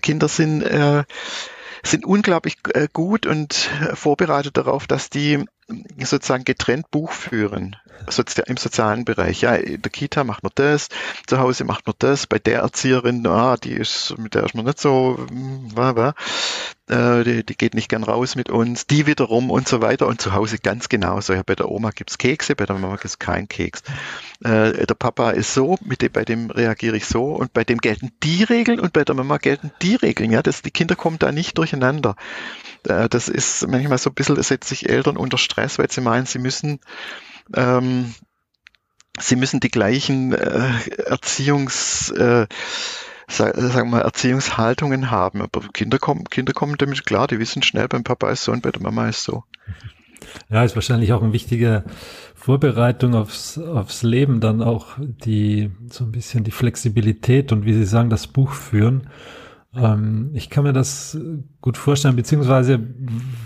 [0.00, 0.64] Kinder sind,
[1.82, 2.56] sind unglaublich
[2.94, 5.44] gut und vorbereitet darauf, dass die
[5.98, 7.76] sozusagen getrennt Buch führen
[8.46, 9.40] im sozialen Bereich.
[9.40, 10.88] Ja, in der Kita macht man das,
[11.26, 14.64] zu Hause macht man das, bei der Erzieherin, ah, die ist, mit der ist man
[14.64, 15.24] nicht so,
[15.74, 16.14] war, war,
[16.88, 20.20] äh, die, die geht nicht gern raus mit uns, die wiederum und so weiter und
[20.20, 21.32] zu Hause ganz genauso.
[21.32, 23.82] Ja, bei der Oma gibt's Kekse, bei der Mama gibt's keinen Keks.
[24.44, 27.78] Äh, der Papa ist so, mit dem, bei dem reagiere ich so und bei dem
[27.78, 30.30] gelten die Regeln und bei der Mama gelten die Regeln.
[30.30, 32.16] Ja, das, die Kinder kommen da nicht durcheinander.
[32.86, 36.02] Äh, das ist manchmal so ein bisschen, das setzt sich Eltern unter Stress, weil sie
[36.02, 36.80] meinen, sie müssen
[37.54, 38.14] ähm,
[39.18, 40.70] sie müssen die gleichen äh,
[41.06, 42.46] Erziehungs äh,
[43.28, 45.42] sagen wir Erziehungshaltungen haben.
[45.42, 48.62] Aber Kinder kommen, Kinder kommen damit klar, die wissen schnell, beim Papa ist so und
[48.62, 49.44] bei der Mama ist so.
[50.50, 51.84] Ja, ist wahrscheinlich auch eine wichtige
[52.34, 57.84] Vorbereitung aufs, aufs Leben, dann auch die, so ein bisschen die Flexibilität und wie Sie
[57.84, 59.08] sagen, das Buch führen.
[59.74, 61.18] Ähm, ich kann mir das
[61.60, 62.80] gut vorstellen, beziehungsweise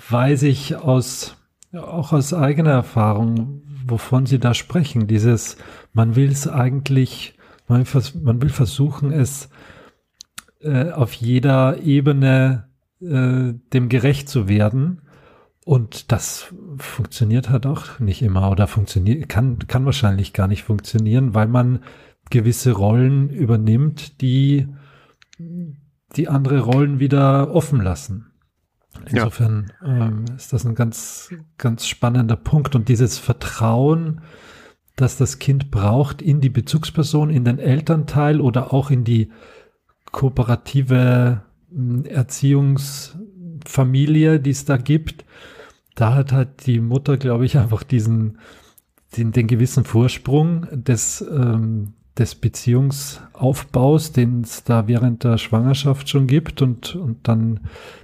[0.08, 1.36] weiß ich aus,
[1.72, 5.06] auch aus eigener Erfahrung, wovon Sie da sprechen.
[5.06, 5.56] Dieses,
[5.92, 7.34] man will es eigentlich,
[7.66, 7.84] man,
[8.22, 9.48] man will versuchen, es
[10.60, 12.68] äh, auf jeder Ebene
[13.00, 15.02] äh, dem gerecht zu werden.
[15.64, 21.34] Und das funktioniert halt auch nicht immer oder funktioniert, kann, kann wahrscheinlich gar nicht funktionieren,
[21.34, 21.80] weil man
[22.30, 24.66] gewisse Rollen übernimmt, die,
[26.16, 28.27] die andere Rollen wieder offen lassen.
[29.06, 32.74] Insofern ähm, ist das ein ganz, ganz spannender Punkt.
[32.74, 34.20] Und dieses Vertrauen,
[34.96, 39.30] das das Kind braucht in die Bezugsperson, in den Elternteil oder auch in die
[40.12, 45.24] kooperative hm, Erziehungsfamilie, die es da gibt,
[45.94, 48.38] da hat halt die Mutter, glaube ich, einfach diesen,
[49.16, 56.26] den, den gewissen Vorsprung des, ähm, des Beziehungsaufbaus, den es da während der Schwangerschaft schon
[56.26, 57.60] gibt und, und dann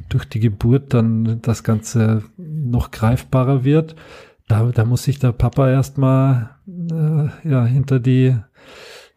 [0.09, 3.97] durch die Geburt dann das Ganze noch greifbarer wird.
[4.49, 8.37] Da, da muss sich der Papa erstmal äh, ja, hinter die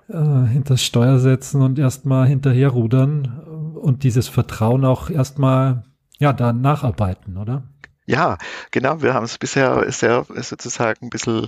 [0.10, 3.39] äh, das Steuer setzen und erstmal hinterherrudern
[3.75, 5.83] und dieses Vertrauen auch erstmal
[6.17, 7.63] ja da nacharbeiten, oder?
[8.05, 8.38] Ja,
[8.71, 9.01] genau.
[9.01, 11.47] Wir haben es bisher sehr sozusagen ein bisschen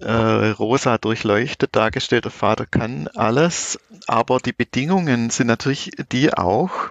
[0.00, 6.90] äh, rosa durchleuchtet dargestellt, der Vater kann alles, aber die Bedingungen sind natürlich die auch,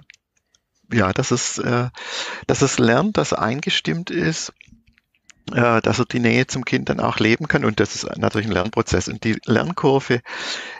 [0.92, 1.88] ja, dass es, äh,
[2.46, 4.52] dass es lernt, dass er eingestimmt ist,
[5.52, 7.64] äh, dass er die Nähe zum Kind dann auch leben kann.
[7.64, 9.08] Und das ist natürlich ein Lernprozess.
[9.08, 10.20] Und die Lernkurve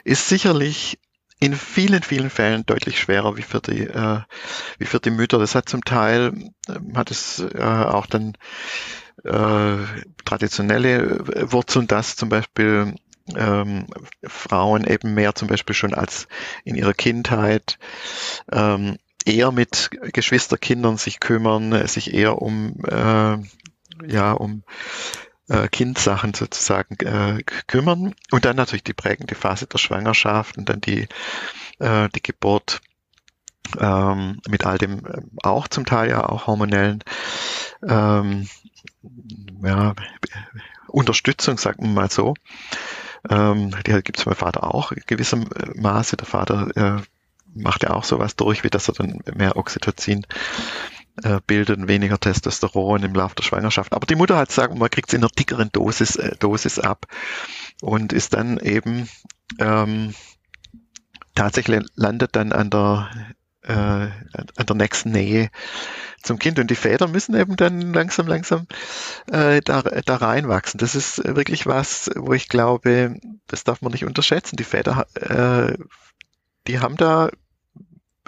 [0.03, 0.99] ist sicherlich
[1.39, 4.19] in vielen, vielen Fällen deutlich schwerer wie für die, äh,
[4.77, 5.39] wie für die Mütter.
[5.39, 8.35] Das hat zum Teil, äh, hat es äh, auch dann
[9.23, 9.77] äh,
[10.25, 12.95] traditionelle Wurzeln, dass zum Beispiel
[13.35, 13.87] ähm,
[14.23, 16.27] Frauen eben mehr zum Beispiel schon als
[16.63, 17.77] in ihrer Kindheit
[18.51, 23.37] ähm, eher mit Geschwisterkindern sich kümmern, sich eher um äh,
[24.07, 24.63] ja um
[25.49, 30.81] äh, Kindsachen sozusagen äh, kümmern und dann natürlich die prägende Phase der Schwangerschaft und dann
[30.81, 31.07] die
[31.79, 32.81] äh, die Geburt
[33.79, 37.03] ähm, mit all dem äh, auch zum Teil ja auch hormonellen
[37.87, 38.47] ähm,
[39.63, 39.93] ja,
[40.87, 42.33] Unterstützung, sagt man mal so.
[43.29, 46.17] Ähm, die gibt es beim Vater auch in gewissem äh, Maße.
[46.17, 47.01] Der Vater äh,
[47.53, 50.25] macht ja auch sowas durch, wie dass er dann mehr Oxytocin
[51.23, 53.93] äh, bildet und weniger Testosteron im Laufe der Schwangerschaft.
[53.93, 57.05] Aber die Mutter hat sagen, man kriegt es in einer dickeren Dosis, äh, Dosis ab
[57.81, 59.09] und ist dann eben
[59.59, 60.13] ähm,
[61.35, 63.09] tatsächlich landet dann an der
[63.63, 65.49] äh, an der nächsten Nähe
[66.23, 66.59] zum Kind.
[66.59, 68.67] Und die Väter müssen eben dann langsam, langsam
[69.31, 70.79] äh, da, da reinwachsen.
[70.79, 74.55] Das ist wirklich was, wo ich glaube, das darf man nicht unterschätzen.
[74.55, 75.77] Die Väter, äh,
[76.67, 77.29] die haben da,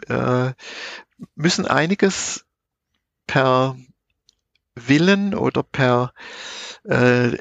[0.08, 0.54] äh,
[1.36, 2.46] müssen einiges
[3.32, 3.78] per
[4.76, 6.12] Willen oder per
[6.84, 7.38] äh,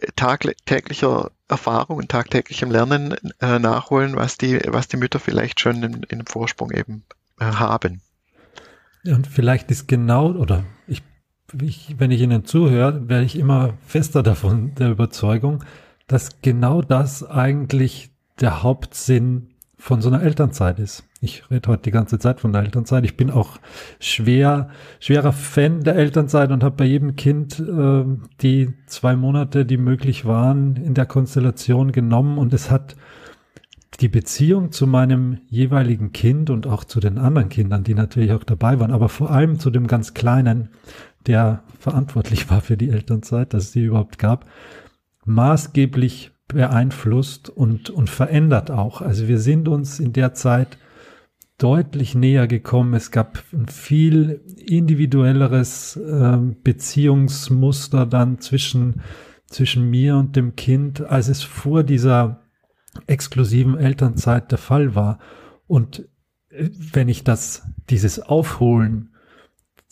[0.65, 6.03] täglicher Erfahrung und tagtäglichem Lernen äh, nachholen, was die, was die Mütter vielleicht schon in,
[6.05, 7.03] in Vorsprung eben
[7.41, 8.03] äh, haben.
[9.05, 11.03] Und vielleicht ist genau, oder ich,
[11.61, 15.65] ich, wenn ich Ihnen zuhöre, werde ich immer fester davon, der Überzeugung,
[16.07, 21.03] dass genau das eigentlich der Hauptsinn von so einer Elternzeit ist.
[21.23, 23.05] Ich rede heute die ganze Zeit von der Elternzeit.
[23.05, 23.59] Ich bin auch
[23.99, 28.05] schwer, schwerer Fan der Elternzeit und habe bei jedem Kind äh,
[28.41, 32.97] die zwei Monate, die möglich waren, in der Konstellation genommen und es hat
[34.01, 38.45] die Beziehung zu meinem jeweiligen Kind und auch zu den anderen Kindern, die natürlich auch
[38.45, 40.71] dabei waren, aber vor allem zu dem ganz Kleinen,
[41.27, 44.47] der verantwortlich war für die Elternzeit, dass es die überhaupt gab,
[45.27, 49.03] maßgeblich beeinflusst und, und verändert auch.
[49.03, 50.79] Also wir sind uns in der Zeit
[51.61, 52.95] deutlich näher gekommen.
[52.95, 59.03] Es gab ein viel individuelleres äh, Beziehungsmuster dann zwischen,
[59.47, 62.41] zwischen mir und dem Kind, als es vor dieser
[63.07, 65.19] exklusiven Elternzeit der Fall war.
[65.67, 66.09] Und
[66.49, 69.15] äh, wenn ich das, dieses Aufholen,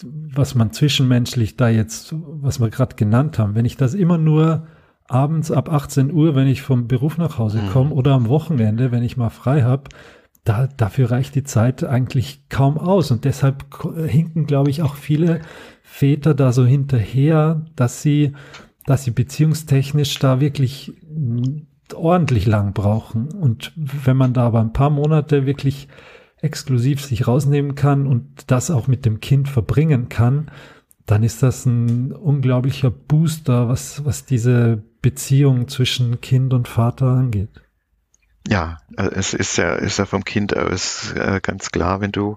[0.02, 4.68] was man zwischenmenschlich da jetzt, was wir gerade genannt haben, wenn ich das immer nur
[5.06, 7.70] abends ab 18 Uhr, wenn ich vom Beruf nach Hause mhm.
[7.70, 9.84] komme oder am Wochenende, wenn ich mal frei habe,
[10.44, 13.10] da, dafür reicht die Zeit eigentlich kaum aus.
[13.10, 13.66] Und deshalb
[14.06, 15.40] hinken, glaube ich, auch viele
[15.82, 18.32] Väter da so hinterher, dass sie,
[18.86, 20.94] dass sie beziehungstechnisch da wirklich
[21.94, 23.28] ordentlich lang brauchen.
[23.32, 25.88] Und wenn man da aber ein paar Monate wirklich
[26.40, 30.50] exklusiv sich rausnehmen kann und das auch mit dem Kind verbringen kann,
[31.06, 37.62] dann ist das ein unglaublicher Booster, was, was diese Beziehung zwischen Kind und Vater angeht.
[38.48, 42.36] Ja, äh, es ist ja, ist ja vom Kind aus äh, ganz klar, wenn du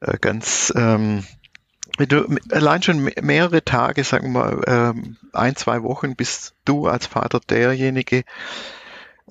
[0.00, 1.22] äh, ganz ähm,
[1.98, 6.86] wenn du allein schon mehrere Tage, sagen wir mal, ähm, ein, zwei Wochen bist du
[6.86, 8.24] als Vater derjenige,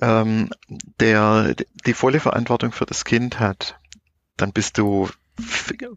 [0.00, 0.50] ähm,
[1.00, 1.54] der
[1.86, 3.80] die volle Verantwortung für das Kind hat,
[4.36, 5.08] dann bist du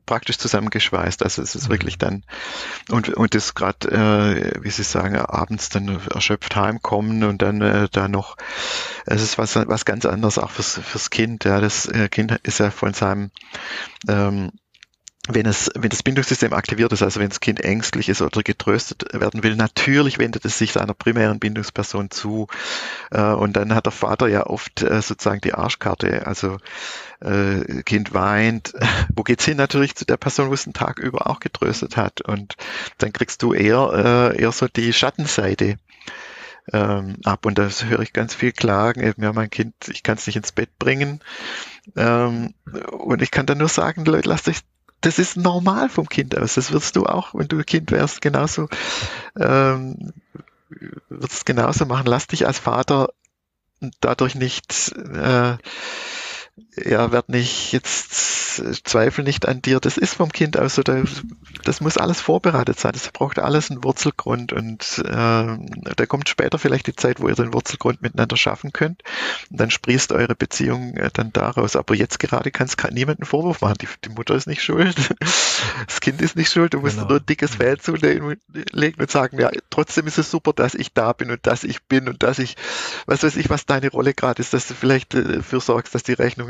[0.06, 1.24] praktisch zusammengeschweißt.
[1.24, 1.74] Also es ist mhm.
[1.74, 2.24] wirklich dann
[2.90, 7.88] und und das gerade, äh, wie Sie sagen, abends dann erschöpft heimkommen und dann äh,
[7.92, 8.38] da noch,
[9.06, 11.44] es ist was was ganz anderes auch fürs fürs Kind.
[11.46, 13.32] Ja, das äh, Kind ist ja von seinem
[14.08, 14.52] ähm,
[15.28, 19.06] wenn es, wenn das Bindungssystem aktiviert ist, also wenn das Kind ängstlich ist oder getröstet
[19.14, 22.48] werden will, natürlich wendet es sich seiner primären Bindungsperson zu.
[23.12, 26.26] Äh, und dann hat der Vater ja oft äh, sozusagen die Arschkarte.
[26.26, 26.58] Also
[27.20, 28.74] äh, Kind weint.
[29.16, 29.58] Wo geht's hin?
[29.58, 32.22] Natürlich zu der Person, wo es den Tag über auch getröstet hat.
[32.22, 32.56] Und
[32.98, 35.78] dann kriegst du eher, eher so die Schattenseite
[36.74, 37.46] ähm, ab.
[37.46, 39.14] Und das höre ich ganz viel klagen.
[39.18, 41.22] Ja, mein Kind, ich kann es nicht ins Bett bringen.
[41.96, 42.54] Ähm,
[42.92, 44.62] und ich kann dann nur sagen, Leute, lasst euch
[45.02, 46.56] das ist normal vom Kind aus.
[46.56, 48.70] Das wirst du auch, wenn du Kind wärst, genauso,
[49.38, 50.14] ähm,
[51.10, 52.06] wirst genauso machen.
[52.06, 53.10] Lass dich als Vater
[54.00, 55.58] dadurch nicht äh,
[56.76, 59.80] ja, werd nicht jetzt äh, zweifel nicht an dir.
[59.80, 61.04] Das ist vom Kind aus so, da,
[61.64, 62.94] das muss alles vorbereitet sein.
[62.94, 67.36] Das braucht alles einen Wurzelgrund und äh, da kommt später vielleicht die Zeit, wo ihr
[67.36, 69.04] den Wurzelgrund miteinander schaffen könnt.
[69.50, 71.76] Und dann sprießt eure Beziehung äh, dann daraus.
[71.76, 73.78] Aber jetzt gerade kann es niemanden Vorwurf machen.
[73.82, 74.96] Die, die, Mutter ist nicht schuld,
[75.88, 76.74] das Kind ist nicht schuld.
[76.74, 77.08] Du musst genau.
[77.08, 78.38] nur ein dickes Fell zulegen
[79.00, 82.08] und sagen, ja, trotzdem ist es super, dass ich da bin und dass ich bin
[82.10, 82.56] und dass ich,
[83.06, 86.04] was weiß ich, was deine Rolle gerade ist, dass du vielleicht äh, dafür sorgst, dass
[86.04, 86.50] die Rechnung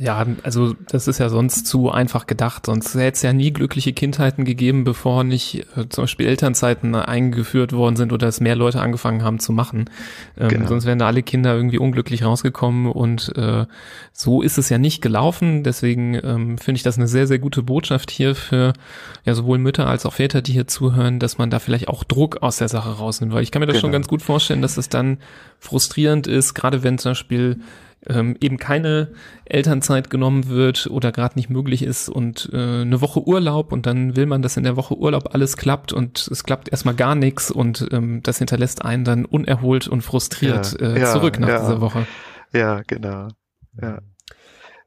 [0.00, 2.64] Ja, also das ist ja sonst zu einfach gedacht.
[2.64, 7.74] Sonst hätte es ja nie glückliche Kindheiten gegeben, bevor nicht äh, zum Beispiel Elternzeiten eingeführt
[7.74, 9.90] worden sind oder es mehr Leute angefangen haben zu machen.
[10.38, 10.68] Ähm, genau.
[10.68, 13.66] Sonst wären da alle Kinder irgendwie unglücklich rausgekommen und äh,
[14.14, 15.64] so ist es ja nicht gelaufen.
[15.64, 18.72] Deswegen ähm, finde ich das eine sehr, sehr gute Botschaft hier für
[19.26, 22.42] ja sowohl Mütter als auch Väter, die hier zuhören, dass man da vielleicht auch Druck
[22.42, 23.34] aus der Sache rausnimmt.
[23.34, 23.82] Weil ich kann mir das genau.
[23.82, 25.18] schon ganz gut vorstellen, dass es dann
[25.58, 27.60] frustrierend ist, gerade wenn zum Beispiel
[28.06, 29.12] ähm, eben keine
[29.44, 34.16] Elternzeit genommen wird oder gerade nicht möglich ist und äh, eine Woche Urlaub und dann
[34.16, 37.50] will man, dass in der Woche Urlaub alles klappt und es klappt erstmal gar nichts
[37.50, 41.60] und ähm, das hinterlässt einen dann unerholt und frustriert ja, äh, ja, zurück nach ja.
[41.60, 42.06] dieser Woche.
[42.52, 43.28] Ja, genau.
[43.80, 43.98] Ja.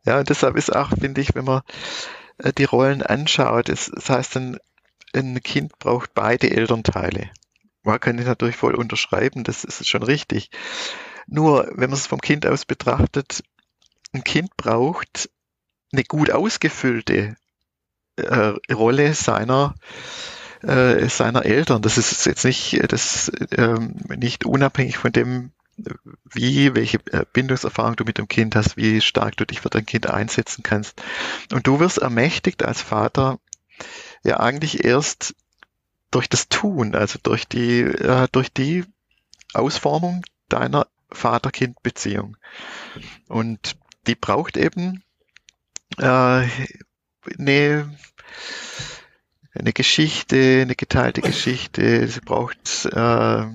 [0.05, 1.61] ja, und deshalb ist auch, finde ich, wenn man
[2.39, 4.57] äh, die Rollen anschaut, es, das heißt, ein,
[5.15, 7.29] ein Kind braucht beide Elternteile.
[7.83, 10.49] Man kann ich natürlich voll unterschreiben, das ist schon richtig.
[11.27, 13.43] Nur, wenn man es vom Kind aus betrachtet,
[14.13, 15.29] ein Kind braucht
[15.91, 17.35] eine gut ausgefüllte
[18.15, 19.75] äh, Rolle seiner
[20.61, 21.81] äh, seiner Eltern.
[21.81, 25.51] Das ist jetzt nicht das ähm, nicht unabhängig von dem,
[26.25, 29.85] wie welche äh, Bindungserfahrung du mit dem Kind hast, wie stark du dich für dein
[29.85, 31.01] Kind einsetzen kannst.
[31.51, 33.39] Und du wirst ermächtigt als Vater
[34.23, 35.35] ja eigentlich erst
[36.11, 38.85] durch das Tun, also durch die äh, durch die
[39.53, 42.37] Ausformung deiner Vater-Kind-Beziehung.
[43.27, 43.75] Und
[44.07, 45.03] die braucht eben
[45.97, 46.47] äh,
[47.39, 47.97] eine,
[49.53, 52.07] eine Geschichte, eine geteilte Geschichte.
[52.07, 53.45] Sie braucht, äh,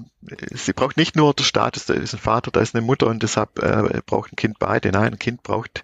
[0.50, 3.22] sie braucht nicht nur der Status, da ist ein Vater, da ist eine Mutter und
[3.22, 4.90] deshalb äh, braucht ein Kind beide.
[4.90, 5.82] Nein, ein Kind braucht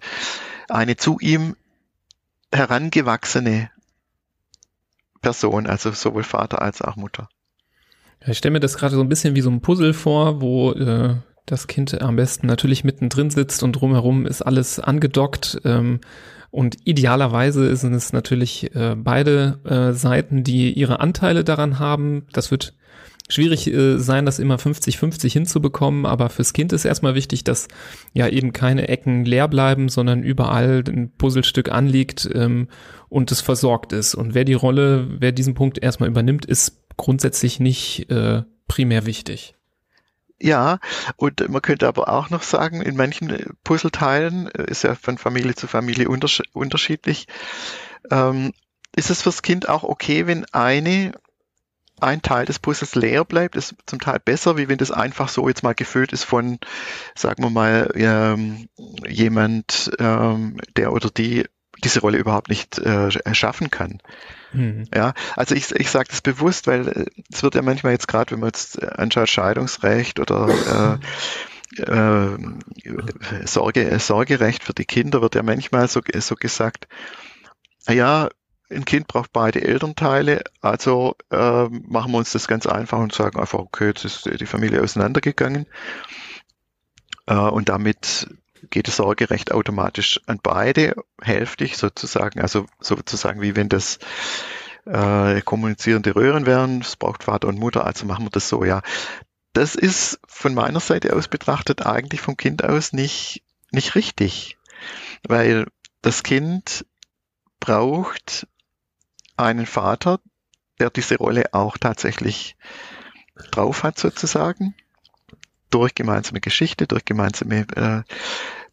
[0.69, 1.55] eine zu ihm
[2.51, 3.69] herangewachsene
[5.21, 7.29] Person, also sowohl Vater als auch Mutter.
[8.27, 11.15] Ich stelle mir das gerade so ein bisschen wie so ein Puzzle vor, wo äh,
[11.45, 15.61] das Kind am besten natürlich mittendrin sitzt und drumherum ist alles angedockt.
[15.63, 15.99] Ähm,
[16.51, 22.27] und idealerweise sind es natürlich äh, beide äh, Seiten, die ihre Anteile daran haben.
[22.31, 22.73] Das wird
[23.27, 27.67] schwierig äh, sein, das immer 50-50 hinzubekommen, aber fürs Kind ist erstmal wichtig, dass
[28.13, 32.69] ja eben keine Ecken leer bleiben, sondern überall ein Puzzlestück anliegt ähm,
[33.09, 34.15] und es versorgt ist.
[34.15, 39.55] Und wer die Rolle, wer diesen Punkt erstmal übernimmt, ist grundsätzlich nicht äh, primär wichtig.
[40.41, 40.79] Ja,
[41.15, 45.17] und man könnte aber auch noch sagen, in manchen äh, Puzzleteilen äh, ist ja von
[45.17, 47.27] Familie zu Familie untersch unterschiedlich.
[48.11, 48.51] Ähm,
[48.95, 51.13] ist es fürs Kind auch okay, wenn eine
[52.01, 55.47] ein Teil des Puzzles leer bleibt, ist zum Teil besser, wie wenn das einfach so
[55.47, 56.59] jetzt mal gefüllt ist von,
[57.15, 58.67] sagen wir mal, ähm,
[59.07, 61.45] jemand, ähm, der oder die
[61.83, 63.99] diese Rolle überhaupt nicht äh, schaffen kann.
[64.55, 64.85] Mhm.
[64.93, 68.31] Ja, also ich, ich sage das bewusst, weil äh, es wird ja manchmal jetzt gerade,
[68.31, 70.99] wenn man jetzt äh, anschaut Scheidungsrecht oder
[71.77, 72.37] äh,
[73.45, 76.87] Sorge, Sorgerecht für die Kinder wird ja manchmal so, so gesagt,
[77.89, 78.29] ja,
[78.69, 83.39] ein Kind braucht beide Elternteile, also äh, machen wir uns das ganz einfach und sagen
[83.39, 85.67] einfach, okay, jetzt ist die Familie auseinandergegangen
[87.27, 88.27] äh, und damit
[88.69, 93.99] geht das Sorgerecht automatisch an beide, hälftig sozusagen, also sozusagen wie wenn das
[94.85, 98.81] äh, kommunizierende Röhren wären, es braucht Vater und Mutter, also machen wir das so, ja.
[99.53, 103.41] Das ist von meiner Seite aus betrachtet eigentlich vom Kind aus nicht,
[103.71, 104.57] nicht richtig,
[105.27, 105.65] weil
[106.01, 106.85] das Kind
[107.59, 108.47] braucht
[109.37, 110.19] einen Vater,
[110.79, 112.57] der diese Rolle auch tatsächlich
[113.51, 114.75] drauf hat sozusagen,
[115.75, 118.03] durch gemeinsame Geschichte, durch gemeinsame äh,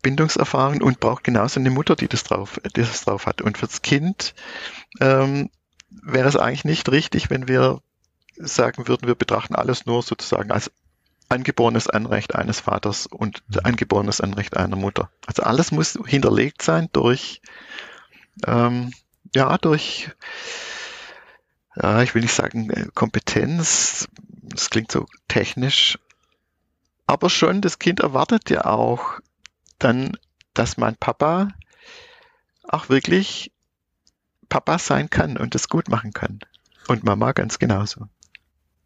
[0.03, 3.43] Bindungserfahrung und braucht genauso eine Mutter, die das drauf, die das drauf hat.
[3.43, 4.35] Und fürs Kind
[5.01, 5.51] ähm,
[5.91, 7.81] wäre es eigentlich nicht richtig, wenn wir
[8.37, 10.71] sagen würden, wir betrachten alles nur sozusagen als
[11.29, 13.61] angeborenes Anrecht eines Vaters und mhm.
[13.65, 15.11] angeborenes Anrecht einer Mutter.
[15.27, 17.43] Also alles muss hinterlegt sein durch,
[18.47, 18.93] ähm,
[19.35, 20.09] ja, durch,
[21.75, 24.07] ja, ich will nicht sagen äh, Kompetenz,
[24.43, 25.99] das klingt so technisch,
[27.07, 29.21] aber schon das Kind erwartet ja auch
[29.79, 30.17] dann,
[30.55, 31.49] dass mein Papa
[32.65, 33.53] auch wirklich
[34.49, 36.39] Papa sein kann und das gut machen kann.
[36.89, 38.09] Und Mama ganz genauso.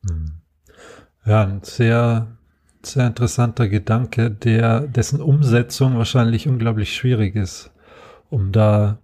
[0.08, 0.40] Hm.
[1.24, 2.36] Ja, ein sehr,
[2.82, 7.72] sehr interessanter Gedanke, der, dessen Umsetzung wahrscheinlich unglaublich schwierig ist,
[8.30, 8.98] um da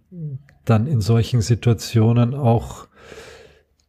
[0.64, 2.86] dann in solchen Situationen auch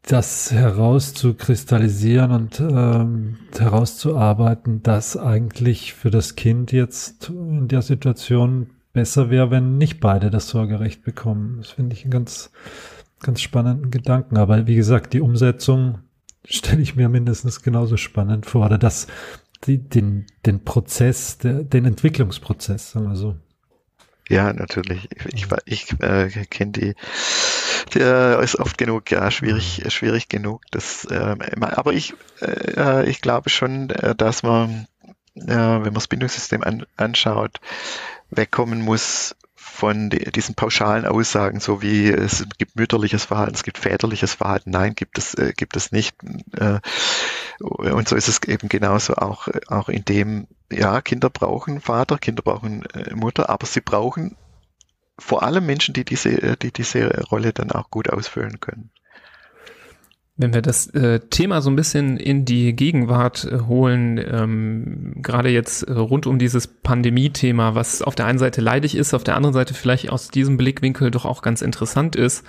[0.05, 9.29] das herauszukristallisieren und ähm, herauszuarbeiten, dass eigentlich für das Kind jetzt in der Situation besser
[9.29, 11.57] wäre, wenn nicht beide das Sorgerecht bekommen.
[11.59, 12.51] Das finde ich einen ganz,
[13.21, 14.37] ganz spannenden Gedanken.
[14.37, 15.99] Aber wie gesagt, die Umsetzung
[16.45, 18.65] stelle ich mir mindestens genauso spannend vor.
[18.65, 19.07] Oder das,
[19.63, 23.35] die, den, den Prozess, der, den Entwicklungsprozess, sagen wir so.
[24.29, 25.09] Ja, natürlich.
[25.33, 26.95] Ich, ich, ich äh, kenne die,
[27.93, 30.61] der ist oft genug, ja, schwierig, schwierig genug.
[30.71, 34.88] Das, äh, aber ich, äh, ich glaube schon, äh, dass man,
[35.36, 37.59] äh, wenn man das Bindungssystem an, anschaut,
[38.29, 43.77] wegkommen muss von die, diesen pauschalen Aussagen, so wie es gibt mütterliches Verhalten, es gibt
[43.77, 44.69] väterliches Verhalten.
[44.69, 46.15] Nein, gibt es, äh, gibt es nicht.
[46.57, 46.79] Äh,
[47.59, 52.43] und so ist es eben genauso auch, auch in dem, ja, Kinder brauchen Vater, Kinder
[52.43, 54.36] brauchen äh, Mutter, aber sie brauchen
[55.20, 58.91] vor allem Menschen, die diese, äh, die diese Rolle dann auch gut ausfüllen können.
[60.36, 65.49] Wenn wir das äh, Thema so ein bisschen in die Gegenwart äh, holen, ähm, gerade
[65.49, 69.36] jetzt äh, rund um dieses Pandemie-Thema, was auf der einen Seite leidig ist, auf der
[69.36, 72.43] anderen Seite vielleicht aus diesem Blickwinkel doch auch ganz interessant ist,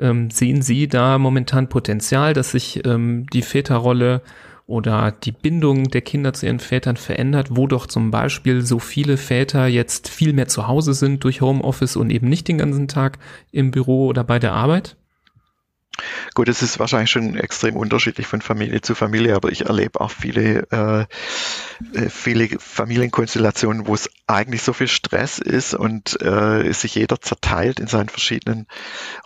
[0.00, 4.22] ähm, sehen Sie da momentan Potenzial, dass sich ähm, die Väterrolle
[4.66, 9.16] oder die Bindung der Kinder zu ihren Vätern verändert, wo doch zum Beispiel so viele
[9.16, 13.18] Väter jetzt viel mehr zu Hause sind durch Homeoffice und eben nicht den ganzen Tag
[13.50, 14.96] im Büro oder bei der Arbeit?
[16.34, 20.10] Gut, es ist wahrscheinlich schon extrem unterschiedlich von Familie zu Familie, aber ich erlebe auch
[20.10, 21.04] viele, äh,
[21.94, 27.78] äh, viele Familienkonstellationen, wo es eigentlich so viel Stress ist und äh, sich jeder zerteilt
[27.78, 28.66] in seinen verschiedenen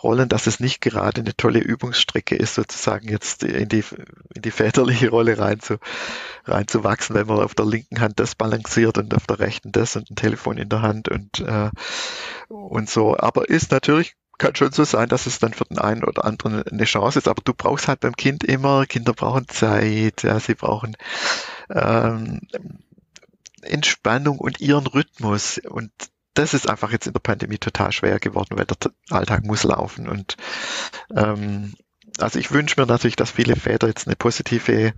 [0.02, 3.84] Rollen, dass es nicht gerade eine tolle Übungsstrecke ist, sozusagen jetzt in die,
[4.34, 5.78] in die väterliche Rolle rein zu,
[6.46, 10.10] reinzuwachsen, wenn man auf der linken Hand das balanciert und auf der rechten das und
[10.10, 11.70] ein Telefon in der Hand und, äh,
[12.48, 13.16] und so.
[13.16, 16.62] Aber ist natürlich kann schon so sein, dass es dann für den einen oder anderen
[16.62, 20.54] eine Chance ist, aber du brauchst halt beim Kind immer, Kinder brauchen Zeit, ja, sie
[20.54, 20.96] brauchen
[21.70, 22.40] ähm,
[23.62, 25.58] Entspannung und ihren Rhythmus.
[25.58, 25.90] Und
[26.34, 28.76] das ist einfach jetzt in der Pandemie total schwer geworden, weil der
[29.10, 30.08] Alltag muss laufen.
[30.08, 30.36] Und
[31.14, 31.74] ähm,
[32.18, 34.94] also ich wünsche mir natürlich, dass viele Väter jetzt eine positive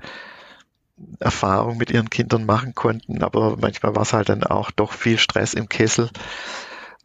[1.20, 5.18] Erfahrung mit ihren Kindern machen konnten, aber manchmal war es halt dann auch doch viel
[5.18, 6.10] Stress im Kessel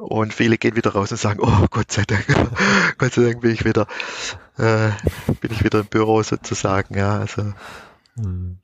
[0.03, 2.25] und viele gehen wieder raus und sagen, oh Gott sei Dank,
[2.97, 3.87] Gott sei Dank bin ich wieder,
[4.57, 4.89] äh,
[5.41, 7.19] bin ich wieder im Büro sozusagen, ja.
[7.19, 7.53] Also.
[8.15, 8.57] Hm.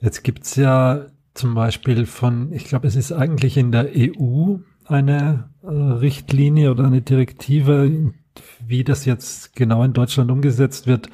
[0.00, 5.50] Jetzt gibt's ja zum Beispiel von, ich glaube, es ist eigentlich in der EU eine
[5.62, 8.12] äh, Richtlinie oder eine Direktive,
[8.64, 11.08] wie das jetzt genau in Deutschland umgesetzt wird,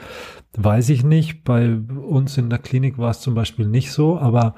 [0.57, 1.45] weiß ich nicht.
[1.45, 4.55] Bei uns in der Klinik war es zum Beispiel nicht so, aber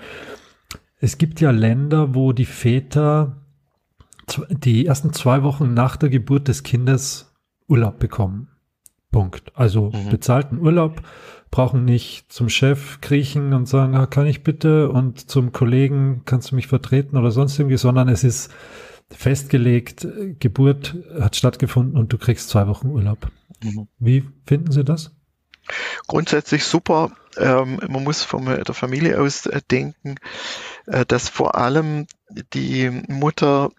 [1.01, 3.44] es gibt ja Länder, wo die Väter
[4.49, 7.33] die ersten zwei Wochen nach der Geburt des Kindes
[7.69, 8.49] Urlaub bekommen.
[9.11, 9.53] Punkt.
[9.55, 10.11] Also mhm.
[10.11, 11.03] bezahlten Urlaub,
[11.51, 16.51] brauchen nicht zum Chef kriechen und sagen, ah, kann ich bitte und zum Kollegen kannst
[16.51, 18.51] du mich vertreten oder sonst irgendwie, sondern es ist
[19.11, 20.07] festgelegt,
[20.41, 23.31] Geburt hat stattgefunden und du kriegst zwei Wochen Urlaub.
[23.63, 23.87] Mhm.
[24.01, 25.13] Wie finden Sie das?
[26.07, 27.13] Grundsätzlich super.
[27.37, 30.17] Ähm, man muss von der Familie aus äh, denken,
[30.87, 32.07] äh, dass vor allem
[32.53, 33.71] die Mutter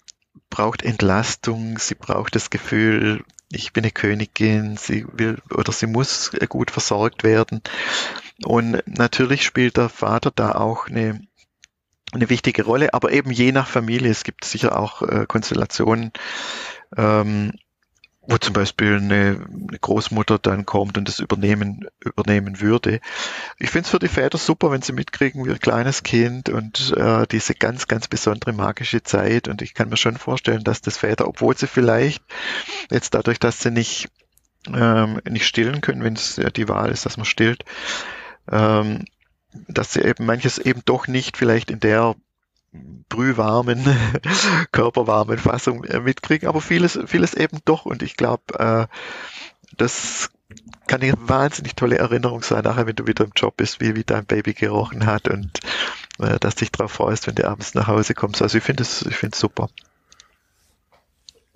[0.56, 6.32] braucht Entlastung, sie braucht das Gefühl, ich bin eine Königin, sie will oder sie muss
[6.48, 7.62] gut versorgt werden.
[8.46, 11.20] Und natürlich spielt der Vater da auch eine,
[12.14, 14.10] eine wichtige Rolle, aber eben je nach Familie.
[14.10, 16.14] Es gibt sicher auch äh, Konstellationen,
[16.96, 17.52] ähm,
[18.28, 23.00] wo zum Beispiel eine, eine, Großmutter dann kommt und das übernehmen, übernehmen würde.
[23.60, 26.94] Ich finde es für die Väter super, wenn sie mitkriegen, wie ein kleines Kind und
[26.98, 29.48] äh, diese ganz, ganz besondere magische Zeit.
[29.48, 32.24] Und ich kann mir schon vorstellen, dass das Väter, obwohl sie vielleicht
[32.90, 34.10] jetzt dadurch, dass sie nicht,
[34.74, 37.64] ähm, nicht stillen können, wenn es ja die Wahl ist, dass man stillt,
[38.52, 39.06] ähm,
[39.68, 42.16] dass sie eben manches eben doch nicht vielleicht in der
[43.10, 43.86] brühwarmen,
[44.72, 47.86] körperwarmen Fassung äh, mitkriegen, aber vieles, vieles eben doch.
[47.86, 48.88] Und ich glaube, äh,
[49.78, 50.30] das
[50.88, 54.04] kann eine wahnsinnig tolle Erinnerung sein, nachher, wenn du wieder im Job bist, wie, wie
[54.04, 55.60] dein Baby gerochen hat und
[56.20, 58.42] äh, dass dich darauf freust, wenn du abends nach Hause kommst.
[58.42, 59.70] Also ich finde es, ich finde es super.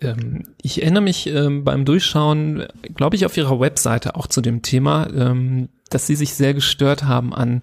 [0.02, 4.62] Ähm, ich erinnere mich ähm, beim Durchschauen, glaube ich, auf ihrer Webseite auch zu dem
[4.62, 7.62] Thema, ähm, dass sie sich sehr gestört haben an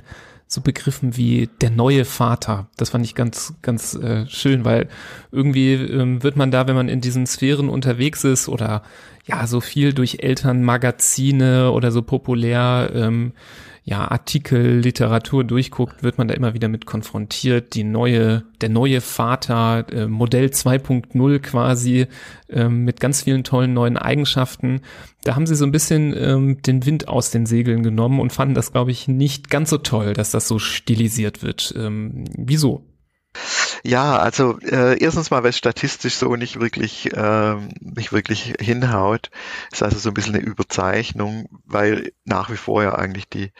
[0.48, 2.68] so Begriffen wie der neue Vater.
[2.76, 4.88] Das fand ich ganz, ganz äh, schön, weil
[5.32, 8.82] irgendwie ähm, wird man da, wenn man in diesen Sphären unterwegs ist oder
[9.26, 13.32] ja, so viel durch Elternmagazine oder so populär ähm,
[13.88, 17.74] ja, Artikel, Literatur durchguckt, wird man da immer wieder mit konfrontiert.
[17.74, 22.08] Die neue, der neue Vater, äh, Modell 2.0 quasi,
[22.48, 24.80] äh, mit ganz vielen tollen neuen Eigenschaften.
[25.22, 28.56] Da haben sie so ein bisschen ähm, den Wind aus den Segeln genommen und fanden
[28.56, 31.72] das, glaube ich, nicht ganz so toll, dass das so stilisiert wird.
[31.76, 32.84] Ähm, wieso?
[33.86, 39.30] Ja, also äh, erstens mal, weil es statistisch so nicht wirklich äh, nicht wirklich hinhaut,
[39.70, 43.52] ist also so ein bisschen eine Überzeichnung, weil nach wie vor ja eigentlich die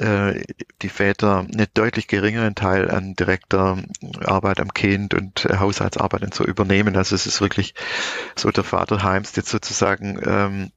[0.00, 0.42] äh,
[0.80, 3.76] die Väter einen deutlich geringeren Teil an direkter
[4.24, 6.96] Arbeit am Kind und äh, Haushaltsarbeit und so übernehmen.
[6.96, 7.74] Also es ist wirklich
[8.34, 10.72] so, der Vater heimst jetzt sozusagen ähm,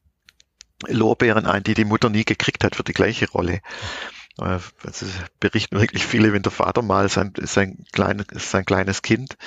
[0.86, 3.62] Lorbeeren ein, die die Mutter nie gekriegt hat für die gleiche Rolle.
[4.38, 4.70] Also
[5.40, 9.38] berichten wirklich viele, wenn der Vater mal sein, sein, kleines, sein kleines Kind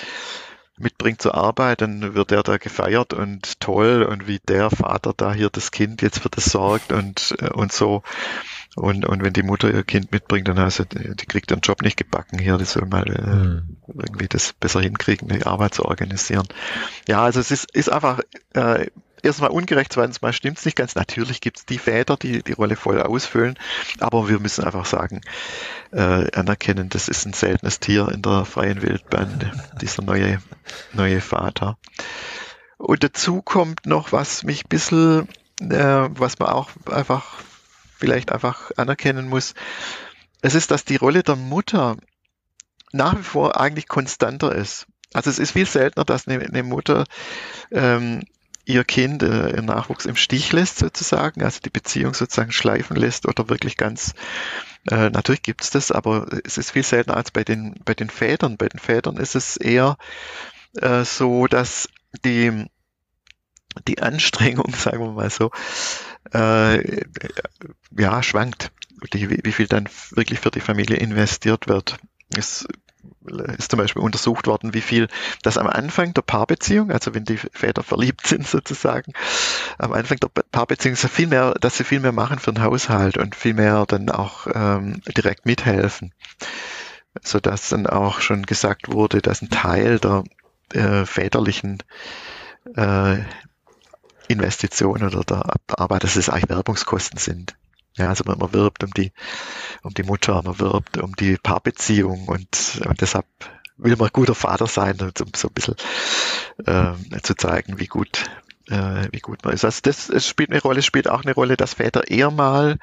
[0.78, 5.32] mitbringt zur Arbeit, dann wird er da gefeiert und toll und wie der Vater da
[5.32, 8.02] hier das Kind jetzt für das sorgt und, äh, und so.
[8.76, 11.82] Und, und wenn die Mutter ihr Kind mitbringt, dann heißt es, die kriegt ihren Job
[11.82, 13.76] nicht gebacken hier, die soll mal äh, hm.
[13.88, 16.46] irgendwie das besser hinkriegen, die Arbeit zu organisieren.
[17.08, 18.20] Ja, also es ist, ist einfach
[18.54, 18.86] äh,
[19.22, 20.94] erstmal ungerecht, zweitens mal stimmt es nicht ganz.
[20.94, 23.58] Natürlich gibt es die Väter, die die Rolle voll ausfüllen,
[24.00, 25.20] aber wir müssen einfach sagen,
[25.92, 30.40] äh, anerkennen, das ist ein seltenes Tier in der freien Wildbahn, dieser neue,
[30.92, 31.78] neue Vater.
[32.76, 35.28] Und dazu kommt noch, was mich ein bisschen,
[35.60, 37.34] äh, was man auch einfach
[37.98, 39.54] vielleicht einfach anerkennen muss,
[40.40, 41.96] es ist, dass die Rolle der Mutter
[42.92, 44.86] nach wie vor eigentlich konstanter ist.
[45.12, 47.04] Also es ist viel seltener, dass eine, eine Mutter
[47.70, 48.22] ähm,
[48.68, 53.26] ihr Kind, äh, ihr Nachwuchs im Stich lässt sozusagen, also die Beziehung sozusagen schleifen lässt
[53.26, 54.14] oder wirklich ganz,
[54.90, 58.10] äh, natürlich gibt es das, aber es ist viel seltener als bei den, bei den
[58.10, 58.58] Vätern.
[58.58, 59.96] Bei den Vätern ist es eher
[60.76, 61.88] äh, so, dass
[62.24, 62.66] die,
[63.86, 65.50] die Anstrengung, sagen wir mal so,
[66.34, 67.04] äh,
[67.96, 68.70] ja, schwankt,
[69.12, 71.96] wie, wie viel dann wirklich für die Familie investiert wird.
[72.36, 72.66] Es
[73.58, 75.08] ist zum Beispiel untersucht worden, wie viel
[75.42, 79.12] das am Anfang der Paarbeziehung, also wenn die Väter verliebt sind sozusagen,
[79.78, 83.18] am Anfang der Paarbeziehung so viel mehr, dass sie viel mehr machen für den Haushalt
[83.18, 86.12] und viel mehr dann auch ähm, direkt mithelfen.
[87.22, 90.24] Sodass dann auch schon gesagt wurde, dass ein Teil der
[90.72, 91.82] äh, väterlichen
[92.76, 93.18] äh,
[94.28, 97.56] Investition oder der Arbeit, dass es eigentlich Werbungskosten sind.
[97.98, 99.12] Ja, also man, man wirbt um die,
[99.82, 103.26] um die Mutter, man wirbt um die Paarbeziehung und, und deshalb
[103.76, 105.76] will man guter Vater sein, um so ein bisschen
[106.66, 108.24] äh, zu zeigen, wie gut,
[108.68, 109.64] äh, wie gut man ist.
[109.64, 112.78] Also das, spielt eine Rolle, spielt auch eine Rolle, dass Väter eher mal,